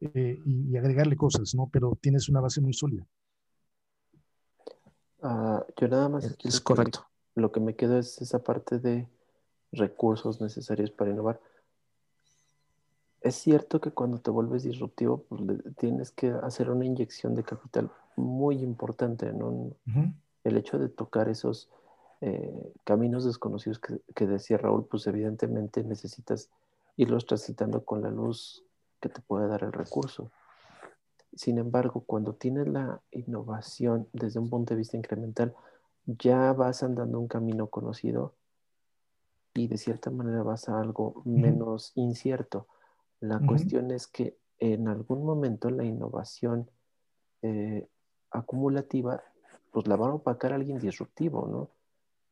eh, 0.00 0.38
y, 0.44 0.76
agregarle 0.76 1.16
cosas, 1.16 1.54
¿no? 1.54 1.68
Pero 1.72 1.98
tienes 2.00 2.28
una 2.28 2.40
base 2.40 2.60
muy 2.60 2.72
sólida. 2.72 3.06
Uh, 5.26 5.64
yo 5.76 5.88
nada 5.88 6.08
más. 6.08 6.24
Es, 6.44 6.60
correcto. 6.60 7.06
lo 7.34 7.50
que 7.50 7.58
me 7.58 7.74
queda 7.74 7.98
es 7.98 8.20
esa 8.22 8.44
parte 8.44 8.78
de 8.78 9.08
recursos 9.72 10.40
necesarios 10.40 10.90
para 10.92 11.10
innovar. 11.10 11.40
Es 13.22 13.34
cierto 13.34 13.80
que 13.80 13.90
cuando 13.90 14.18
te 14.18 14.30
vuelves 14.30 14.62
disruptivo, 14.62 15.24
pues, 15.28 15.40
tienes 15.78 16.12
que 16.12 16.30
hacer 16.30 16.70
una 16.70 16.84
inyección 16.84 17.34
de 17.34 17.42
capital 17.42 17.90
muy 18.14 18.62
importante, 18.62 19.32
¿no? 19.32 19.72
El 20.44 20.56
hecho 20.56 20.78
de 20.78 20.88
tocar 20.88 21.28
esos 21.28 21.68
eh, 22.20 22.72
caminos 22.84 23.24
desconocidos 23.24 23.80
que, 23.80 24.26
decía 24.26 24.58
Raúl, 24.58 24.86
pues 24.86 25.08
evidentemente 25.08 25.82
necesitas 25.82 26.50
irlos 26.96 27.26
transitando 27.26 27.84
con 27.84 28.00
la 28.00 28.10
luz 28.10 28.62
que 29.00 29.08
te 29.08 29.20
puede 29.20 29.48
dar 29.48 29.64
el 29.64 29.72
recurso. 29.72 30.30
Sin 31.36 31.58
embargo, 31.58 32.02
cuando 32.06 32.32
tienes 32.32 32.66
la 32.66 33.02
innovación 33.10 34.08
desde 34.14 34.40
un 34.40 34.48
punto 34.48 34.72
de 34.72 34.78
vista 34.78 34.96
incremental, 34.96 35.54
ya 36.06 36.54
vas 36.54 36.82
andando 36.82 37.20
un 37.20 37.28
camino 37.28 37.66
conocido 37.66 38.34
y 39.52 39.68
de 39.68 39.76
cierta 39.76 40.10
manera 40.10 40.42
vas 40.42 40.70
a 40.70 40.80
algo 40.80 41.22
menos 41.26 41.92
incierto. 41.94 42.66
La 43.20 43.40
cuestión 43.40 43.90
es 43.90 44.06
que 44.06 44.38
en 44.58 44.88
algún 44.88 45.24
momento 45.24 45.68
la 45.68 45.84
innovación 45.84 46.70
eh, 47.42 47.86
acumulativa, 48.30 49.22
pues 49.72 49.86
la 49.86 49.96
va 49.96 50.08
a 50.08 50.14
opacar 50.14 50.52
a 50.52 50.56
alguien 50.56 50.78
disruptivo, 50.78 51.46
¿no? 51.48 51.70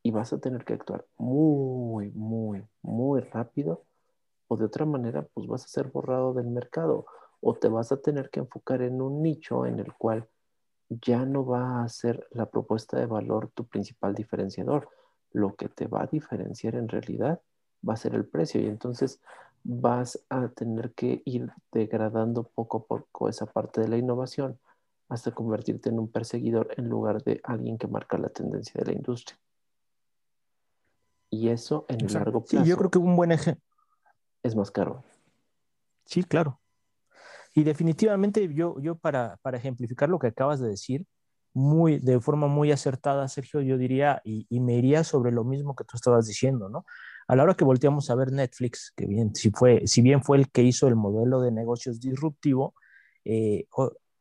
Y 0.03 0.12
vas 0.12 0.33
a 0.33 0.38
tener 0.38 0.64
que 0.64 0.75
actuar 0.75 1.05
muy, 1.19 2.11
muy, 2.12 2.67
muy 2.81 3.21
rápido 3.21 3.85
o 4.49 4.57
de 4.57 4.64
otra 4.64 4.87
manera, 4.87 5.27
pues 5.35 5.47
vas 5.47 5.64
a 5.64 5.69
ser 5.69 5.90
borrado 5.90 6.33
del 6.33 6.47
mercado 6.47 7.07
o 7.46 7.54
te 7.54 7.68
vas 7.68 7.92
a 7.92 7.98
tener 7.98 8.30
que 8.30 8.40
enfocar 8.40 8.80
en 8.80 9.02
un 9.02 9.22
nicho 9.22 9.66
en 9.66 9.78
el 9.78 9.92
cual 9.92 10.26
ya 10.88 11.26
no 11.26 11.44
va 11.44 11.85
a 11.85 11.88
ser 11.90 12.26
la 12.30 12.46
propuesta 12.46 12.98
de 12.98 13.04
valor 13.04 13.50
tu 13.52 13.66
principal 13.66 14.14
diferenciador. 14.14 14.88
Lo 15.30 15.54
que 15.54 15.68
te 15.68 15.87
va 15.87 16.04
a 16.04 16.07
diferenciar 16.07 16.74
en 16.74 16.88
realidad 16.88 17.42
va 17.87 17.94
a 17.94 17.98
ser 17.98 18.14
el 18.14 18.24
precio 18.24 18.62
y 18.62 18.66
entonces 18.66 19.20
vas 19.62 20.24
a 20.30 20.48
tener 20.48 20.94
que 20.94 21.20
ir 21.26 21.52
degradando 21.70 22.44
poco 22.44 22.78
a 22.78 22.85
poco 22.85 23.28
esa 23.28 23.44
parte 23.44 23.83
de 23.83 23.88
la 23.88 23.98
innovación 23.98 24.59
hasta 25.11 25.33
convertirte 25.33 25.90
en 25.90 25.98
un 25.98 26.09
perseguidor 26.11 26.70
en 26.78 26.88
lugar 26.88 27.22
de 27.24 27.42
alguien 27.44 27.76
que 27.76 27.88
marca 27.88 28.16
la 28.16 28.30
tendencia 28.30 28.78
de 28.78 28.87
la 28.87 28.96
industria. 28.96 29.38
Y 31.28 31.50
eso 31.50 31.85
en 31.88 32.07
el 32.07 32.14
largo 32.14 32.42
plazo. 32.42 32.64
Sí, 32.64 32.70
yo 32.70 32.78
creo 32.78 32.90
que 32.90 32.98
un 32.98 33.16
buen 33.16 33.33
ejemplo. 33.33 33.62
Es 34.42 34.57
más 34.57 34.70
caro. 34.70 35.04
Sí, 36.07 36.22
claro. 36.22 36.59
Y 37.55 37.62
definitivamente 37.64 38.53
yo, 38.53 38.81
yo 38.81 38.97
para, 38.97 39.38
para, 39.43 39.59
ejemplificar 39.59 40.09
lo 40.09 40.19
que 40.19 40.27
acabas 40.29 40.61
de 40.61 40.69
decir, 40.69 41.07
muy, 41.55 41.99
de 42.01 42.21
forma 42.21 42.49
muy 42.49 42.73
acertada, 42.73 43.29
Sergio, 43.29 43.61
yo 43.61 43.79
diría, 43.79 44.21
y, 44.25 44.47
me 44.61 44.75
iría 44.77 45.05
sobre 45.05 45.33
lo 45.33 45.45
mismo 45.45 45.77
que 45.77 45.85
tú 45.85 45.97
estabas 45.97 46.27
diciendo, 46.27 46.69
¿no? 46.69 46.85
A 47.29 47.37
la 47.37 47.45
hora 47.45 47.55
que 47.55 47.64
volteamos 47.64 48.11
a 48.11 48.17
ver 48.17 48.33
Netflix, 48.33 48.93
que 48.97 49.07
bien, 49.07 49.35
si, 49.35 49.51
fue, 49.51 49.87
si 49.87 50.03
bien 50.03 50.23
fue 50.23 50.38
el 50.38 50.51
que 50.51 50.62
hizo 50.62 50.88
el 50.88 50.97
modelo 50.97 51.40
de 51.40 51.53
negocios 51.53 52.01
disruptivo, 52.01 52.75
eh, 53.25 53.67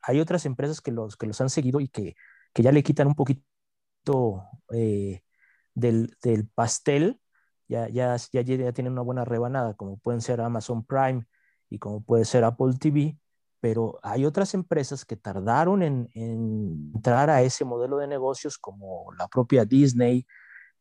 hay 0.04 0.20
otras 0.20 0.46
empresas 0.46 0.80
que 0.82 0.92
los, 0.92 1.18
que 1.18 1.26
los 1.28 1.42
han 1.42 1.50
seguido 1.50 1.80
y 1.80 1.88
que, 1.90 2.16
que 2.54 2.64
ya 2.64 2.72
le 2.72 2.84
quitan 2.84 3.08
un 3.08 3.16
poquito 3.16 3.44
eh, 4.72 5.22
del, 5.74 6.16
del, 6.22 6.48
pastel, 6.48 7.20
ya, 7.68 7.90
ya, 7.90 8.16
ya, 8.32 8.42
ya 8.42 8.74
tienen 8.74 8.94
una 8.94 9.02
buena 9.02 9.26
rebanada, 9.26 9.74
como 9.76 9.98
pueden 9.98 10.22
ser 10.22 10.42
Amazon 10.42 10.86
Prime 10.86 11.26
y 11.70 11.80
como 11.80 12.04
puede 12.04 12.26
ser 12.26 12.44
Apple 12.44 12.74
TV, 12.80 13.18
pero 13.64 13.98
hay 14.04 14.26
otras 14.26 14.56
empresas 14.56 15.06
que 15.06 15.16
tardaron 15.16 15.84
en, 15.84 16.10
en, 16.16 16.92
entrar 16.94 17.30
a 17.30 17.44
ese 17.44 17.64
modelo 17.64 17.98
de 17.98 18.08
negocios, 18.08 18.58
como 18.58 19.06
la 19.18 19.30
propia 19.30 19.64
Disney, 19.64 20.28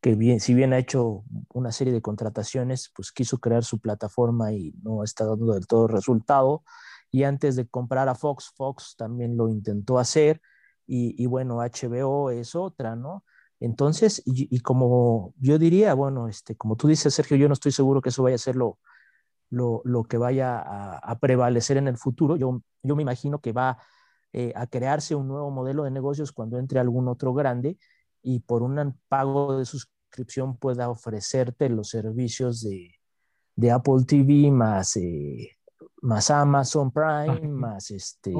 que 0.01 0.15
bien, 0.15 0.41
si 0.41 0.53
bien 0.53 0.73
ha 0.73 0.79
hecho 0.79 1.23
una 1.53 1.71
serie 1.71 1.93
de 1.93 2.01
contrataciones, 2.01 2.91
pues 2.93 3.13
quiso 3.13 3.37
crear 3.37 3.63
su 3.63 3.79
plataforma 3.79 4.51
y 4.51 4.73
no 4.83 5.01
está 5.01 5.25
dando 5.25 5.53
del 5.53 5.65
todo 5.65 5.87
resultado 5.87 6.65
y 7.09 7.23
antes 7.23 7.55
de 7.55 7.69
comprar 7.69 8.09
a 8.09 8.15
Fox, 8.15 8.51
Fox 8.53 8.95
también 8.97 9.37
lo 9.37 9.47
intentó 9.47 9.97
hacer 9.97 10.41
y, 10.85 11.25
bueno, 11.27 11.59
HBO 11.61 12.31
es 12.31 12.53
otra, 12.53 12.97
¿no? 12.97 13.23
Entonces, 13.61 14.21
y, 14.25 14.59
como 14.59 15.33
yo 15.37 15.57
diría, 15.57 15.93
bueno, 15.93 16.27
este, 16.27 16.57
como 16.57 16.75
tú 16.75 16.89
dices, 16.89 17.13
Sergio, 17.13 17.37
yo 17.37 17.47
no 17.47 17.53
estoy 17.53 17.71
seguro 17.71 18.01
que 18.01 18.09
eso 18.09 18.23
vaya 18.23 18.35
a 18.35 18.39
ser 18.39 18.57
lo, 18.57 18.77
lo, 19.53 20.03
que 20.03 20.17
vaya 20.17 20.59
a, 20.59 21.19
prevalecer 21.19 21.77
en 21.77 21.87
el 21.87 21.97
futuro. 21.97 22.35
Yo, 22.35 22.61
yo 22.81 22.95
me 22.95 23.03
imagino 23.03 23.39
que 23.39 23.53
va 23.53 23.77
eh, 24.33 24.51
a 24.55 24.67
crearse 24.67 25.15
un 25.15 25.27
nuevo 25.27 25.51
modelo 25.51 25.83
de 25.83 25.91
negocios 25.91 26.31
cuando 26.31 26.57
entre 26.57 26.79
algún 26.79 27.07
otro 27.07 27.33
grande 27.33 27.77
y 28.21 28.39
por 28.39 28.63
un 28.63 28.99
pago 29.07 29.57
de 29.57 29.65
suscripción 29.65 30.57
pueda 30.57 30.89
ofrecerte 30.89 31.69
los 31.69 31.89
servicios 31.89 32.61
de, 32.61 32.95
de 33.55 33.71
Apple 33.71 34.05
TV 34.07 34.49
más, 34.51 34.95
eh, 34.97 35.51
más 36.01 36.31
Amazon 36.31 36.91
Prime, 36.91 37.47
más, 37.47 37.91
este, 37.91 38.33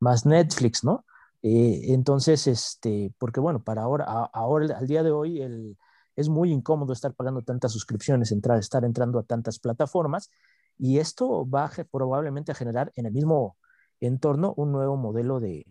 más 0.00 0.24
Netflix, 0.24 0.84
¿no? 0.84 1.04
Eh, 1.42 1.92
entonces, 1.92 2.46
este, 2.46 3.12
porque 3.18 3.40
bueno, 3.40 3.62
para 3.62 3.82
ahora, 3.82 4.04
ahora, 4.32 4.78
al 4.78 4.86
día 4.86 5.02
de 5.02 5.10
hoy, 5.10 5.42
el, 5.42 5.76
es 6.16 6.28
muy 6.28 6.50
incómodo 6.50 6.92
estar 6.92 7.14
pagando 7.14 7.42
tantas 7.42 7.72
suscripciones, 7.72 8.32
entrar, 8.32 8.58
estar 8.58 8.84
entrando 8.84 9.18
a 9.18 9.22
tantas 9.22 9.58
plataformas, 9.58 10.30
y 10.78 10.98
esto 10.98 11.48
va 11.48 11.70
probablemente 11.90 12.52
a 12.52 12.54
generar 12.54 12.92
en 12.96 13.06
el 13.06 13.12
mismo 13.12 13.56
entorno 14.00 14.54
un 14.56 14.72
nuevo 14.72 14.96
modelo 14.96 15.40
de, 15.40 15.66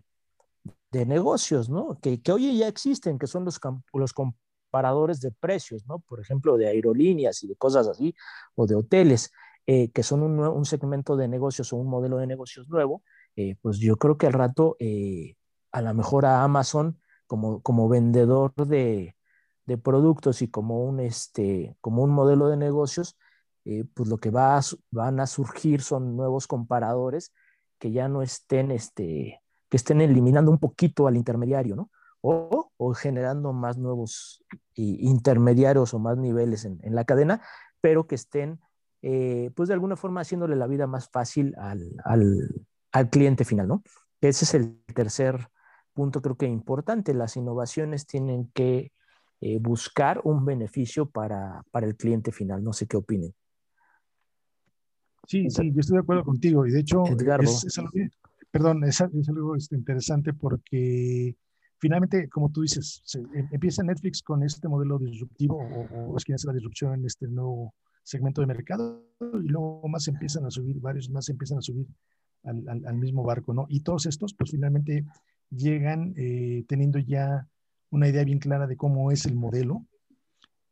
de 0.90 1.06
negocios, 1.06 1.68
¿no? 1.68 1.98
Que, 2.00 2.20
que, 2.22 2.32
hoy 2.32 2.58
ya 2.58 2.68
existen, 2.68 3.18
que 3.18 3.26
son 3.26 3.44
los, 3.44 3.60
los 3.92 4.12
comparadores 4.12 5.20
de 5.20 5.32
precios, 5.32 5.86
¿no? 5.86 6.00
Por 6.00 6.20
ejemplo, 6.20 6.56
de 6.56 6.68
aerolíneas 6.68 7.42
y 7.42 7.48
de 7.48 7.56
cosas 7.56 7.88
así, 7.88 8.14
o 8.54 8.66
de 8.66 8.74
hoteles, 8.74 9.32
eh, 9.66 9.90
que 9.90 10.02
son 10.02 10.22
un, 10.22 10.38
un, 10.38 10.64
segmento 10.64 11.16
de 11.16 11.28
negocios 11.28 11.72
o 11.72 11.76
un 11.76 11.88
modelo 11.88 12.18
de 12.18 12.26
negocios 12.26 12.68
nuevo, 12.68 13.02
eh, 13.36 13.56
pues 13.60 13.78
yo 13.78 13.96
creo 13.96 14.16
que 14.16 14.26
al 14.26 14.32
rato, 14.32 14.76
eh, 14.78 15.34
a 15.72 15.82
lo 15.82 15.94
mejor 15.94 16.24
a 16.26 16.42
Amazon, 16.42 17.00
como, 17.26 17.60
como 17.62 17.88
vendedor 17.88 18.54
de, 18.54 19.16
de 19.66 19.78
productos 19.78 20.42
y 20.42 20.48
como 20.48 20.84
un, 20.84 21.00
este, 21.00 21.76
como 21.80 22.02
un 22.02 22.10
modelo 22.10 22.48
de 22.48 22.56
negocios, 22.56 23.18
pues 23.94 24.08
lo 24.08 24.18
que 24.18 24.30
va 24.30 24.60
van 24.92 25.18
a 25.18 25.26
surgir 25.26 25.82
son 25.82 26.16
nuevos 26.16 26.46
comparadores 26.46 27.32
que 27.78 27.90
ya 27.90 28.08
no 28.08 28.22
estén, 28.22 28.70
este, 28.70 29.42
que 29.68 29.76
estén 29.76 30.00
eliminando 30.00 30.50
un 30.50 30.58
poquito 30.58 31.06
al 31.06 31.16
intermediario, 31.16 31.76
¿no? 31.76 31.90
O, 32.20 32.70
o 32.76 32.94
generando 32.94 33.52
más 33.52 33.76
nuevos 33.76 34.44
intermediarios 34.74 35.94
o 35.94 35.98
más 35.98 36.16
niveles 36.16 36.64
en, 36.64 36.78
en 36.82 36.94
la 36.94 37.04
cadena, 37.04 37.42
pero 37.80 38.06
que 38.06 38.14
estén, 38.14 38.60
eh, 39.02 39.50
pues 39.54 39.68
de 39.68 39.74
alguna 39.74 39.96
forma 39.96 40.20
haciéndole 40.20 40.56
la 40.56 40.66
vida 40.66 40.86
más 40.86 41.08
fácil 41.08 41.54
al, 41.58 41.92
al, 42.04 42.66
al 42.92 43.10
cliente 43.10 43.44
final, 43.44 43.68
¿no? 43.68 43.82
Ese 44.20 44.44
es 44.44 44.54
el 44.54 44.80
tercer 44.94 45.48
punto 45.92 46.22
creo 46.22 46.36
que 46.36 46.46
importante. 46.46 47.14
Las 47.14 47.36
innovaciones 47.36 48.06
tienen 48.06 48.50
que 48.54 48.92
eh, 49.40 49.58
buscar 49.58 50.20
un 50.24 50.44
beneficio 50.44 51.06
para, 51.06 51.62
para, 51.70 51.86
el 51.86 51.96
cliente 51.96 52.32
final. 52.32 52.62
No 52.62 52.72
sé 52.72 52.86
qué 52.86 52.96
opinen. 52.96 53.34
Sí, 55.26 55.50
sí, 55.50 55.72
yo 55.72 55.80
estoy 55.80 55.96
de 55.96 56.02
acuerdo 56.02 56.24
contigo. 56.24 56.66
Y 56.66 56.70
de 56.70 56.80
hecho, 56.80 57.04
es, 57.04 57.78
algo, 57.78 57.90
perdón, 58.50 58.84
es, 58.84 59.00
algo 59.00 59.56
este, 59.56 59.76
interesante 59.76 60.32
porque 60.32 61.36
finalmente, 61.78 62.28
como 62.28 62.50
tú 62.50 62.62
dices, 62.62 63.02
em, 63.14 63.48
empieza 63.52 63.82
Netflix 63.82 64.22
con 64.22 64.42
este 64.42 64.68
modelo 64.68 64.98
disruptivo 64.98 65.56
o, 65.58 66.12
o 66.12 66.16
es 66.16 66.24
quien 66.24 66.36
hace 66.36 66.46
la 66.46 66.54
disrupción 66.54 66.94
en 66.94 67.04
este 67.04 67.26
nuevo 67.26 67.74
segmento 68.06 68.40
de 68.40 68.46
mercado 68.46 69.02
y 69.20 69.48
luego 69.48 69.86
más 69.88 70.06
empiezan 70.06 70.46
a 70.46 70.50
subir, 70.50 70.80
varios 70.80 71.10
más 71.10 71.28
empiezan 71.28 71.58
a 71.58 71.60
subir 71.60 71.88
al, 72.44 72.86
al, 72.86 72.96
mismo 72.96 73.24
barco, 73.24 73.52
¿no? 73.52 73.66
Y 73.68 73.80
todos 73.80 74.06
estos, 74.06 74.32
pues 74.32 74.52
finalmente 74.52 75.04
llegan 75.50 76.14
eh, 76.16 76.64
teniendo 76.68 77.00
ya 77.00 77.48
una 77.90 78.08
idea 78.08 78.24
bien 78.24 78.38
clara 78.38 78.66
de 78.66 78.76
cómo 78.76 79.10
es 79.10 79.26
el 79.26 79.34
modelo 79.34 79.84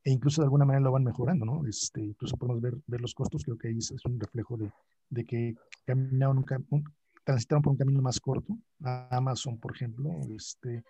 e 0.05 0.11
incluso 0.11 0.43
de 0.43 0.47
alguna 0.47 0.67
manera 0.67 0.85
lo 0.85 0.93
van 0.93 1.05
mejorando, 1.05 1.47
¿no? 1.47 1.67
Este, 1.67 2.03
incluso 2.03 2.37
podemos 2.37 2.61
ver, 2.61 2.75
ver 2.87 3.01
los 3.01 3.15
costos, 3.15 3.43
creo 3.43 3.57
que 3.57 3.69
ahí 3.69 3.79
es, 3.79 3.91
un 4.05 4.21
reflejo 4.21 4.57
de, 4.57 4.71
de 5.09 5.25
que 5.25 5.55
caminaron 5.87 6.45
un, 6.69 6.85
transitaron 7.25 7.63
por 7.63 7.73
un 7.73 7.79
camino 7.79 8.03
más 8.03 8.21
corto, 8.21 8.59
Amazon, 8.81 9.59
por 9.59 9.75
ejemplo, 9.75 10.11
este, 10.37 10.85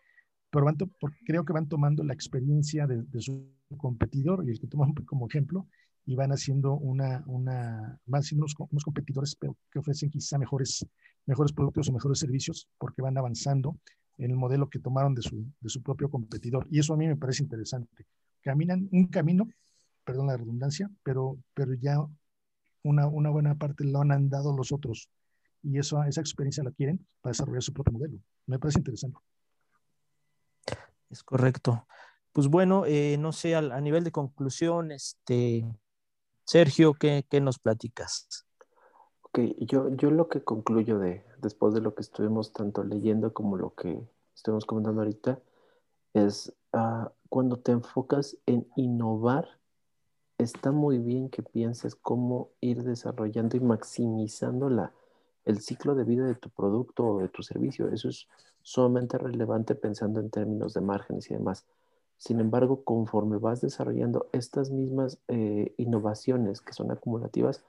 pero 0.50 0.64
van 0.64 0.76
creo 1.24 1.44
que 1.44 1.52
van 1.52 1.68
tomando 1.68 2.02
la 2.02 2.12
experiencia 2.12 2.86
de, 2.86 3.20
su 3.20 3.54
competidor 3.76 4.44
y 4.46 4.50
el 4.50 4.60
que 4.60 4.66
toman 4.66 4.92
como 5.06 5.26
ejemplo 5.28 5.66
y 6.06 6.16
van 6.16 6.32
haciendo 6.32 6.74
una, 6.74 7.22
una 7.26 7.98
van 8.04 8.22
siendo 8.22 8.44
unos, 8.44 8.84
competidores 8.84 9.36
que 9.70 9.78
ofrecen 9.78 10.10
quizá 10.10 10.38
mejores, 10.38 10.84
mejores 11.26 11.52
productos 11.52 11.88
o 11.88 11.92
mejores 11.92 12.18
servicios 12.18 12.68
porque 12.78 13.00
van 13.00 13.16
avanzando 13.16 13.78
en 14.18 14.30
el 14.30 14.36
modelo 14.36 14.68
que 14.68 14.78
tomaron 14.78 15.14
de 15.14 15.22
su, 15.22 15.44
de 15.60 15.68
su 15.68 15.82
propio 15.82 16.10
competidor. 16.10 16.66
Y 16.70 16.78
eso 16.78 16.94
a 16.94 16.96
mí 16.96 17.06
me 17.06 17.16
parece 17.16 17.42
interesante 17.42 18.06
caminan 18.44 18.88
un 18.92 19.08
camino, 19.08 19.48
perdón 20.04 20.28
la 20.28 20.36
redundancia, 20.36 20.88
pero, 21.02 21.38
pero 21.54 21.74
ya 21.74 21.96
una, 22.82 23.08
una 23.08 23.30
buena 23.30 23.56
parte 23.56 23.84
lo 23.84 24.02
han 24.02 24.12
andado 24.12 24.54
los 24.54 24.70
otros 24.70 25.08
y 25.62 25.78
eso, 25.78 26.02
esa 26.04 26.20
experiencia 26.20 26.62
la 26.62 26.70
quieren 26.70 27.04
para 27.22 27.32
desarrollar 27.32 27.62
su 27.62 27.72
propio 27.72 27.94
modelo. 27.94 28.18
Me 28.46 28.58
parece 28.58 28.80
interesante. 28.80 29.18
Es 31.08 31.22
correcto. 31.22 31.86
Pues 32.32 32.48
bueno, 32.48 32.84
eh, 32.84 33.16
no 33.18 33.32
sé, 33.32 33.54
a, 33.54 33.60
a, 33.60 33.80
nivel 33.80 34.04
de 34.04 34.12
conclusión, 34.12 34.92
este, 34.92 35.64
Sergio, 36.44 36.92
¿qué, 36.92 37.24
¿qué, 37.30 37.40
nos 37.40 37.58
platicas? 37.58 38.46
Ok, 39.36 39.40
yo, 39.58 39.88
yo 39.96 40.12
lo 40.12 40.28
que 40.28 40.44
concluyo 40.44 41.00
de, 41.00 41.24
después 41.42 41.74
de 41.74 41.80
lo 41.80 41.92
que 41.96 42.02
estuvimos 42.02 42.52
tanto 42.52 42.84
leyendo 42.84 43.34
como 43.34 43.56
lo 43.56 43.74
que 43.74 44.00
estuvimos 44.32 44.64
comentando 44.64 45.00
ahorita, 45.00 45.40
es 46.12 46.54
uh, 46.72 47.08
cuando 47.28 47.58
te 47.58 47.72
enfocas 47.72 48.36
en 48.46 48.68
innovar, 48.76 49.58
está 50.38 50.70
muy 50.70 51.00
bien 51.00 51.30
que 51.30 51.42
pienses 51.42 51.96
cómo 51.96 52.50
ir 52.60 52.84
desarrollando 52.84 53.56
y 53.56 53.60
maximizando 53.60 54.70
la, 54.70 54.92
el 55.44 55.60
ciclo 55.60 55.96
de 55.96 56.04
vida 56.04 56.26
de 56.26 56.36
tu 56.36 56.48
producto 56.50 57.04
o 57.04 57.18
de 57.18 57.28
tu 57.28 57.42
servicio. 57.42 57.88
Eso 57.88 58.10
es 58.10 58.28
sumamente 58.62 59.18
relevante 59.18 59.74
pensando 59.74 60.20
en 60.20 60.30
términos 60.30 60.74
de 60.74 60.80
márgenes 60.80 61.28
y 61.28 61.34
demás. 61.34 61.66
Sin 62.18 62.38
embargo, 62.38 62.84
conforme 62.84 63.38
vas 63.38 63.60
desarrollando 63.60 64.28
estas 64.30 64.70
mismas 64.70 65.18
eh, 65.26 65.74
innovaciones 65.76 66.60
que 66.60 66.72
son 66.72 66.92
acumulativas, 66.92 67.64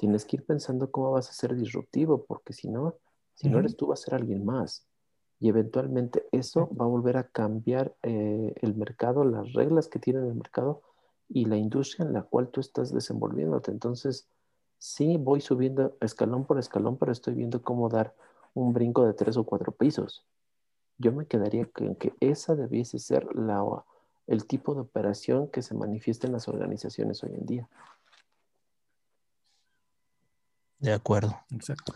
tienes 0.00 0.24
que 0.24 0.36
ir 0.36 0.46
pensando 0.46 0.90
cómo 0.90 1.12
vas 1.12 1.28
a 1.28 1.34
ser 1.34 1.54
disruptivo, 1.54 2.24
porque 2.24 2.54
si 2.54 2.68
no, 2.68 2.94
si 3.34 3.50
no 3.50 3.58
eres 3.58 3.76
tú, 3.76 3.88
va 3.88 3.94
a 3.94 3.98
ser 3.98 4.14
alguien 4.14 4.46
más 4.46 4.86
y 5.38 5.50
eventualmente 5.50 6.26
eso 6.32 6.70
va 6.74 6.86
a 6.86 6.88
volver 6.88 7.18
a 7.18 7.28
cambiar 7.28 7.94
eh, 8.02 8.54
el 8.62 8.74
mercado, 8.76 9.24
las 9.24 9.52
reglas 9.52 9.88
que 9.88 9.98
tiene 9.98 10.20
el 10.20 10.34
mercado 10.34 10.80
y 11.28 11.44
la 11.44 11.58
industria 11.58 12.06
en 12.06 12.14
la 12.14 12.22
cual 12.22 12.48
tú 12.48 12.60
estás 12.60 12.94
desenvolviéndote. 12.94 13.70
Entonces, 13.70 14.26
sí 14.78 15.18
voy 15.18 15.42
subiendo 15.42 15.98
escalón 16.00 16.46
por 16.46 16.58
escalón, 16.58 16.96
pero 16.96 17.12
estoy 17.12 17.34
viendo 17.34 17.62
cómo 17.62 17.90
dar 17.90 18.14
un 18.54 18.72
brinco 18.72 19.04
de 19.04 19.12
tres 19.12 19.36
o 19.36 19.44
cuatro 19.44 19.70
pisos. 19.70 20.24
Yo 20.96 21.12
me 21.12 21.26
quedaría 21.26 21.66
con 21.66 21.94
que 21.94 22.14
esa 22.20 22.54
debiese 22.54 22.98
ser 22.98 23.34
la, 23.36 23.62
el 24.26 24.46
tipo 24.46 24.74
de 24.74 24.80
operación 24.80 25.48
que 25.48 25.60
se 25.60 25.74
manifiesta 25.74 26.26
en 26.26 26.32
las 26.32 26.48
organizaciones 26.48 27.22
hoy 27.22 27.34
en 27.34 27.44
día. 27.44 27.68
De 30.80 30.92
acuerdo. 30.92 31.38
Exacto. 31.50 31.94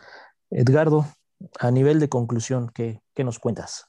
Edgardo, 0.51 1.07
a 1.59 1.71
nivel 1.71 1.99
de 2.01 2.09
conclusión, 2.09 2.71
¿qué, 2.75 3.01
qué 3.15 3.25
nos 3.25 3.39
cuentas? 3.39 3.87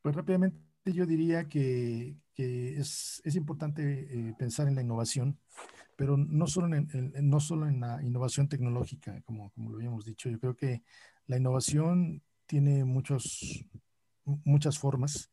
Pues 0.00 0.14
rápidamente 0.14 0.62
yo 0.84 1.04
diría 1.04 1.48
que, 1.48 2.16
que 2.34 2.78
es, 2.78 3.20
es, 3.24 3.36
importante 3.36 3.82
eh, 3.82 4.34
pensar 4.38 4.68
en 4.68 4.76
la 4.76 4.82
innovación, 4.82 5.38
pero 5.96 6.16
no 6.16 6.46
solo 6.46 6.74
en, 6.74 6.88
en, 6.92 7.28
no 7.28 7.40
solo 7.40 7.66
en 7.66 7.80
la 7.80 8.02
innovación 8.02 8.48
tecnológica, 8.48 9.20
como, 9.22 9.50
como 9.50 9.70
lo 9.70 9.76
habíamos 9.76 10.04
dicho. 10.04 10.28
Yo 10.28 10.38
creo 10.40 10.56
que 10.56 10.82
la 11.26 11.36
innovación 11.36 12.22
tiene 12.46 12.84
muchos, 12.84 13.64
muchas 14.24 14.78
formas 14.78 15.31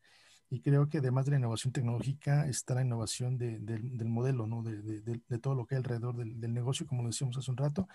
y 0.52 0.60
creo 0.62 0.88
que 0.88 0.98
además 0.98 1.24
de 1.24 1.30
la 1.30 1.36
innovación 1.38 1.72
tecnológica 1.72 2.48
está 2.48 2.74
la 2.74 2.82
innovación 2.82 3.38
de, 3.38 3.60
de, 3.60 3.78
del 3.78 4.08
modelo, 4.08 4.48
¿no? 4.48 4.64
de, 4.64 4.82
de, 4.82 5.38
todo 5.38 5.54
lo 5.54 5.64
que 5.64 5.76
hay 5.76 5.78
alrededor 5.78 6.16
del, 6.16 6.40
del, 6.40 6.52
negocio, 6.52 6.88
como 6.88 7.06
decíamos 7.06 7.36
hace 7.38 7.52
un 7.52 7.56
rato, 7.56 7.86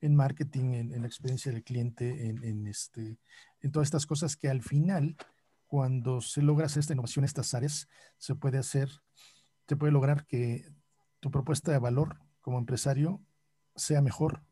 en 0.00 0.14
marketing, 0.14 0.74
en, 0.74 0.94
en 0.94 1.00
la 1.00 1.08
experiencia 1.08 1.50
del 1.50 1.64
cliente, 1.64 2.28
en, 2.28 2.44
en, 2.44 2.68
este, 2.68 3.18
en 3.60 3.72
todas 3.72 3.88
estas 3.88 4.06
cosas 4.06 4.36
que 4.36 4.48
al 4.48 4.62
final, 4.62 5.16
cuando 5.66 6.20
se 6.20 6.40
logra 6.40 6.66
hacer 6.66 6.80
esta 6.80 6.92
innovación 6.92 7.24
en 7.24 7.26
estas 7.26 7.52
áreas, 7.52 7.88
se 8.16 8.36
puede 8.36 8.58
hacer, 8.58 8.90
se 9.66 9.74
puede 9.74 9.92
lograr 9.92 10.24
que 10.24 10.72
tu 11.18 11.32
propuesta 11.32 11.72
de 11.72 11.78
valor 11.78 12.20
como 12.40 12.58
empresario 12.58 13.20
sea 13.74 14.00
mejor 14.02 14.44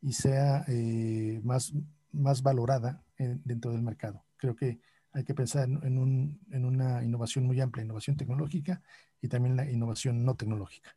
y 0.00 0.14
sea 0.14 0.64
eh, 0.68 1.38
más, 1.44 1.74
más 2.12 2.42
valorada 2.42 3.04
dentro 3.18 3.72
del 3.72 3.82
mercado. 3.82 4.24
Creo 4.38 4.56
que 4.56 4.80
hay 5.14 5.24
que 5.24 5.34
pensar 5.34 5.68
en, 5.68 5.98
un, 5.98 6.40
en, 6.50 6.64
una 6.64 7.02
innovación 7.02 7.46
muy 7.46 7.60
amplia, 7.60 7.84
innovación 7.84 8.16
tecnológica 8.16 8.82
y 9.22 9.28
también 9.28 9.56
la 9.56 9.70
innovación 9.70 10.24
no 10.24 10.34
tecnológica. 10.34 10.96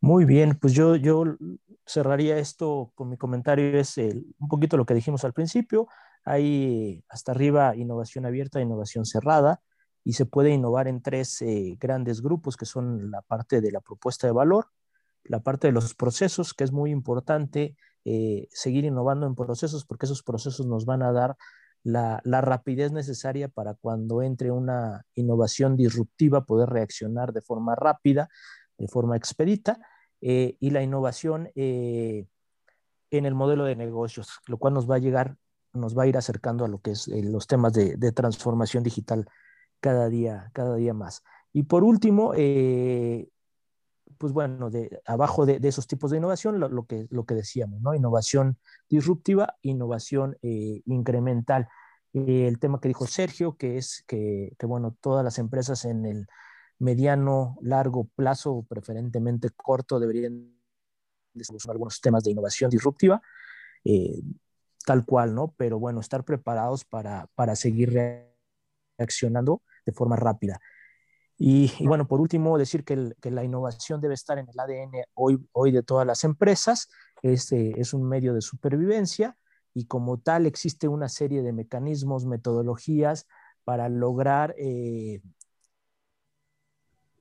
Muy 0.00 0.24
bien, 0.24 0.58
pues 0.58 0.72
yo, 0.72 0.96
yo 0.96 1.36
cerraría 1.84 2.38
esto 2.38 2.92
con 2.94 3.10
mi 3.10 3.18
comentario, 3.18 3.78
es 3.78 3.98
un 3.98 4.48
poquito 4.48 4.78
lo 4.78 4.86
que 4.86 4.94
dijimos 4.94 5.24
al 5.24 5.34
principio, 5.34 5.88
hay 6.24 7.04
hasta 7.10 7.32
arriba 7.32 7.76
innovación 7.76 8.24
abierta, 8.24 8.62
innovación 8.62 9.04
cerrada, 9.04 9.60
y 10.02 10.14
se 10.14 10.24
puede 10.24 10.50
innovar 10.50 10.88
en 10.88 11.02
tres 11.02 11.42
eh, 11.42 11.76
grandes 11.78 12.22
grupos, 12.22 12.56
que 12.56 12.64
son 12.64 13.10
la 13.10 13.20
parte 13.20 13.60
de 13.60 13.70
la 13.70 13.80
propuesta 13.80 14.26
de 14.26 14.32
valor, 14.32 14.68
la 15.24 15.40
parte 15.40 15.66
de 15.66 15.72
los 15.72 15.94
procesos, 15.94 16.54
que 16.54 16.64
es 16.64 16.72
muy 16.72 16.90
importante 16.90 17.76
eh, 18.06 18.48
seguir 18.50 18.86
innovando 18.86 19.26
en 19.26 19.34
procesos, 19.34 19.84
porque 19.84 20.06
esos 20.06 20.22
procesos 20.22 20.66
nos 20.66 20.86
van 20.86 21.02
a 21.02 21.12
dar 21.12 21.36
la, 21.82 22.20
rapidez 22.24 22.92
necesaria 22.92 23.48
para 23.48 23.74
cuando 23.74 24.22
entre 24.22 24.50
una 24.50 25.04
innovación 25.14 25.76
disruptiva 25.76 26.44
poder 26.44 26.68
reaccionar 26.68 27.32
de 27.32 27.42
forma 27.42 27.74
rápida, 27.74 28.28
de 28.78 28.88
forma 28.88 29.16
expedita, 29.16 29.78
eh, 30.20 30.56
y 30.60 30.70
la 30.70 30.82
innovación 30.82 31.50
en 31.54 32.26
el 33.10 33.34
modelo 33.34 33.64
de 33.64 33.76
negocios, 33.76 34.40
lo 34.46 34.58
cual 34.58 34.74
nos 34.74 34.88
va 34.90 34.96
a 34.96 34.98
llegar, 34.98 35.36
nos 35.72 35.96
va 35.96 36.02
a 36.04 36.06
ir 36.06 36.16
acercando 36.16 36.64
a 36.64 36.68
lo 36.68 36.80
que 36.80 36.92
es 36.92 37.08
los 37.08 37.46
temas 37.46 37.72
de, 37.72 37.96
de 37.96 38.12
transformación 38.12 38.82
digital 38.82 39.26
cada 39.80 40.08
día, 40.08 40.50
cada 40.52 40.76
día 40.76 40.94
más. 40.94 41.22
Y 41.52 41.64
por 41.64 41.82
último, 41.82 42.32
eh, 42.36 43.28
pues 44.18 44.32
bueno, 44.32 44.70
de, 44.70 45.00
abajo 45.06 45.46
de, 45.46 45.60
esos 45.62 45.86
tipos 45.86 46.10
de 46.10 46.18
innovación, 46.18 46.60
lo, 46.60 46.86
que, 46.86 47.06
lo 47.10 47.24
que 47.24 47.34
decíamos, 47.34 47.80
¿no? 47.80 47.94
Innovación 47.94 48.58
disruptiva, 48.88 49.56
innovación 49.62 50.36
eh, 50.42 50.82
incremental. 50.86 51.68
Eh, 52.12 52.46
el 52.48 52.58
tema 52.58 52.80
que 52.80 52.88
dijo 52.88 53.06
Sergio, 53.06 53.56
que 53.56 53.78
es 53.78 54.04
que, 54.06 54.54
que, 54.58 54.66
bueno, 54.66 54.96
todas 55.00 55.24
las 55.24 55.38
empresas 55.38 55.84
en 55.84 56.06
el 56.06 56.26
mediano, 56.78 57.56
largo 57.62 58.04
plazo, 58.16 58.64
preferentemente 58.68 59.50
corto, 59.50 60.00
deberían 60.00 60.54
solucionar 61.40 61.74
algunos 61.74 62.00
temas 62.00 62.24
de 62.24 62.32
innovación 62.32 62.70
disruptiva, 62.70 63.22
tal 64.84 65.04
cual, 65.04 65.34
¿no? 65.34 65.54
Pero 65.56 65.78
bueno, 65.78 66.00
estar 66.00 66.24
preparados 66.24 66.84
para, 66.84 67.28
para 67.34 67.54
seguir 67.54 67.92
reaccionando 68.98 69.62
de 69.84 69.92
forma 69.92 70.16
rápida. 70.16 70.60
Y, 71.42 71.86
bueno, 71.86 72.06
por 72.06 72.20
último, 72.20 72.58
decir 72.58 72.84
que, 72.84 73.14
la 73.30 73.42
innovación 73.42 73.98
debe 74.02 74.12
estar 74.12 74.38
en 74.38 74.46
el 74.46 74.60
ADN 74.60 75.04
hoy, 75.14 75.38
hoy 75.52 75.72
de 75.72 75.82
todas 75.82 76.06
las 76.06 76.22
empresas. 76.22 76.90
Este 77.22 77.80
es 77.80 77.94
un 77.94 78.06
medio 78.06 78.34
de 78.34 78.42
supervivencia 78.42 79.38
y 79.72 79.86
como 79.86 80.18
tal 80.18 80.44
existe 80.44 80.86
una 80.86 81.08
serie 81.08 81.40
de 81.40 81.54
mecanismos, 81.54 82.26
metodologías 82.26 83.26
para 83.64 83.88
lograr 83.88 84.54
eh, 84.58 85.22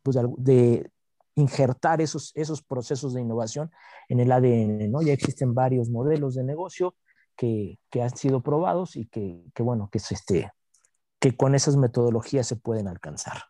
pues, 0.03 0.17
de 0.37 0.91
injertar 1.35 2.01
esos, 2.01 2.33
esos 2.35 2.61
procesos 2.61 3.13
de 3.13 3.21
innovación 3.21 3.71
en 4.09 4.19
el 4.19 4.33
ADN. 4.33 4.91
¿no? 4.91 5.01
Ya 5.01 5.13
existen 5.13 5.53
varios 5.53 5.89
modelos 5.89 6.35
de 6.35 6.43
negocio 6.43 6.93
que, 7.37 7.79
que 7.89 8.01
han 8.01 8.13
sido 8.17 8.41
probados 8.43 8.97
y 8.97 9.05
que, 9.05 9.45
que 9.53 9.63
bueno, 9.63 9.87
que 9.89 9.99
es 9.99 10.11
este, 10.11 10.51
que 11.21 11.37
con 11.37 11.55
esas 11.55 11.77
metodologías 11.77 12.47
se 12.47 12.57
pueden 12.57 12.89
alcanzar. 12.89 13.48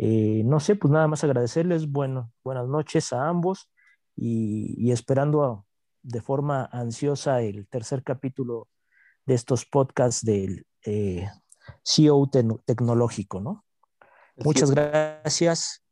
Eh, 0.00 0.42
no 0.44 0.60
sé, 0.60 0.76
pues 0.76 0.92
nada 0.92 1.08
más 1.08 1.24
agradecerles, 1.24 1.90
bueno, 1.90 2.32
buenas 2.44 2.68
noches 2.68 3.12
a 3.12 3.28
ambos 3.28 3.68
y, 4.14 4.92
esperando 4.92 5.66
de 6.02 6.20
forma 6.20 6.68
ansiosa 6.72 7.42
el 7.42 7.66
tercer 7.66 8.04
capítulo 8.04 8.68
de 9.26 9.34
estos 9.34 9.66
podcasts 9.66 10.24
del 10.24 10.66
eh, 10.86 11.28
CEO 11.84 12.30
tecnológico, 12.64 13.40
¿no? 13.40 13.64
Muchas 14.36 14.70
gracias. 14.70 15.84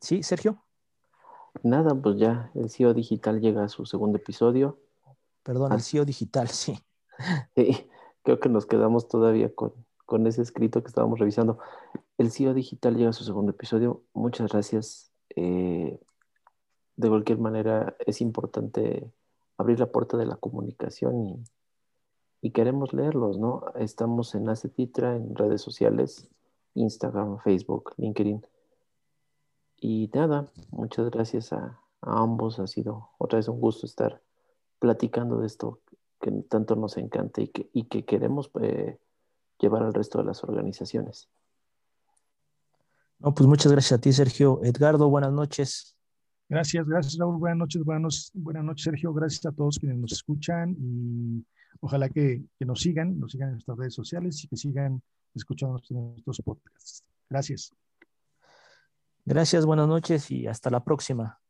Sí, 0.00 0.22
Sergio. 0.22 0.64
Nada, 1.64 1.94
pues 1.94 2.18
ya 2.18 2.52
el 2.54 2.70
CEO 2.70 2.94
digital 2.94 3.40
llega 3.40 3.64
a 3.64 3.68
su 3.68 3.84
segundo 3.86 4.18
episodio. 4.18 4.78
Perdón, 5.42 5.72
el 5.72 5.82
CEO 5.82 6.04
digital, 6.04 6.48
sí. 6.48 6.78
Sí, 7.56 7.90
creo 8.22 8.38
que 8.38 8.48
nos 8.48 8.66
quedamos 8.66 9.08
todavía 9.08 9.52
con, 9.52 9.72
con 10.06 10.28
ese 10.28 10.42
escrito 10.42 10.80
que 10.82 10.88
estábamos 10.88 11.18
revisando. 11.18 11.58
El 12.18 12.30
CEO 12.30 12.54
Digital 12.54 12.96
llega 12.96 13.10
a 13.10 13.14
su 13.14 13.24
segundo 13.24 13.52
episodio. 13.52 14.02
Muchas 14.12 14.52
gracias. 14.52 15.12
Eh, 15.34 15.98
de 16.96 17.08
cualquier 17.08 17.38
manera, 17.38 17.96
es 18.06 18.20
importante 18.20 19.10
abrir 19.56 19.80
la 19.80 19.90
puerta 19.90 20.16
de 20.16 20.26
la 20.26 20.36
comunicación 20.36 21.44
y, 22.42 22.50
queremos 22.50 22.92
leerlos, 22.92 23.38
¿no? 23.38 23.64
Estamos 23.76 24.34
en 24.34 24.48
Acetitra, 24.48 25.14
en 25.16 25.34
redes 25.34 25.62
sociales, 25.62 26.28
Instagram, 26.74 27.38
Facebook, 27.38 27.94
LinkedIn. 27.96 28.44
Y 29.76 30.10
nada, 30.12 30.50
muchas 30.70 31.10
gracias 31.10 31.52
a, 31.52 31.80
ambos. 32.00 32.58
Ha 32.58 32.66
sido 32.66 33.10
otra 33.18 33.38
vez 33.38 33.48
un 33.48 33.60
gusto 33.60 33.86
estar 33.86 34.20
platicando 34.80 35.38
de 35.38 35.46
esto 35.46 35.78
que 36.20 36.30
tanto 36.48 36.76
nos 36.76 36.96
encanta 36.96 37.40
y 37.40 37.48
que, 37.48 37.70
y 37.72 37.84
que 37.84 38.04
queremos 38.04 38.50
eh, 38.60 38.98
llevar 39.58 39.84
al 39.84 39.94
resto 39.94 40.18
de 40.18 40.24
las 40.24 40.42
organizaciones. 40.44 41.28
No, 43.22 43.32
pues 43.32 43.46
muchas 43.46 43.70
gracias 43.70 43.92
a 43.92 44.00
ti, 44.00 44.12
Sergio. 44.12 44.60
Edgardo, 44.64 45.08
buenas 45.08 45.32
noches. 45.32 45.96
Gracias, 46.48 46.84
gracias, 46.84 47.16
Raúl. 47.18 47.38
Buenas 47.38 47.58
noches, 47.58 47.84
buenas, 47.84 48.30
buenas 48.34 48.64
noches, 48.64 48.82
Sergio. 48.82 49.14
Gracias 49.14 49.46
a 49.46 49.52
todos 49.52 49.78
quienes 49.78 49.96
nos 49.96 50.10
escuchan 50.10 50.74
y 50.76 51.46
ojalá 51.80 52.08
que, 52.08 52.42
nos 52.58 52.80
sigan, 52.80 53.20
nos 53.20 53.30
sigan 53.30 53.50
en 53.50 53.54
nuestras 53.54 53.78
redes 53.78 53.94
sociales 53.94 54.42
y 54.42 54.48
que 54.48 54.56
sigan 54.56 55.00
escuchando 55.36 55.80
nuestros 55.88 56.42
podcasts. 56.44 57.04
Gracias. 57.30 57.72
Gracias, 59.24 59.66
buenas 59.66 59.86
noches 59.86 60.28
y 60.32 60.48
hasta 60.48 60.68
la 60.70 60.82
próxima. 60.82 61.41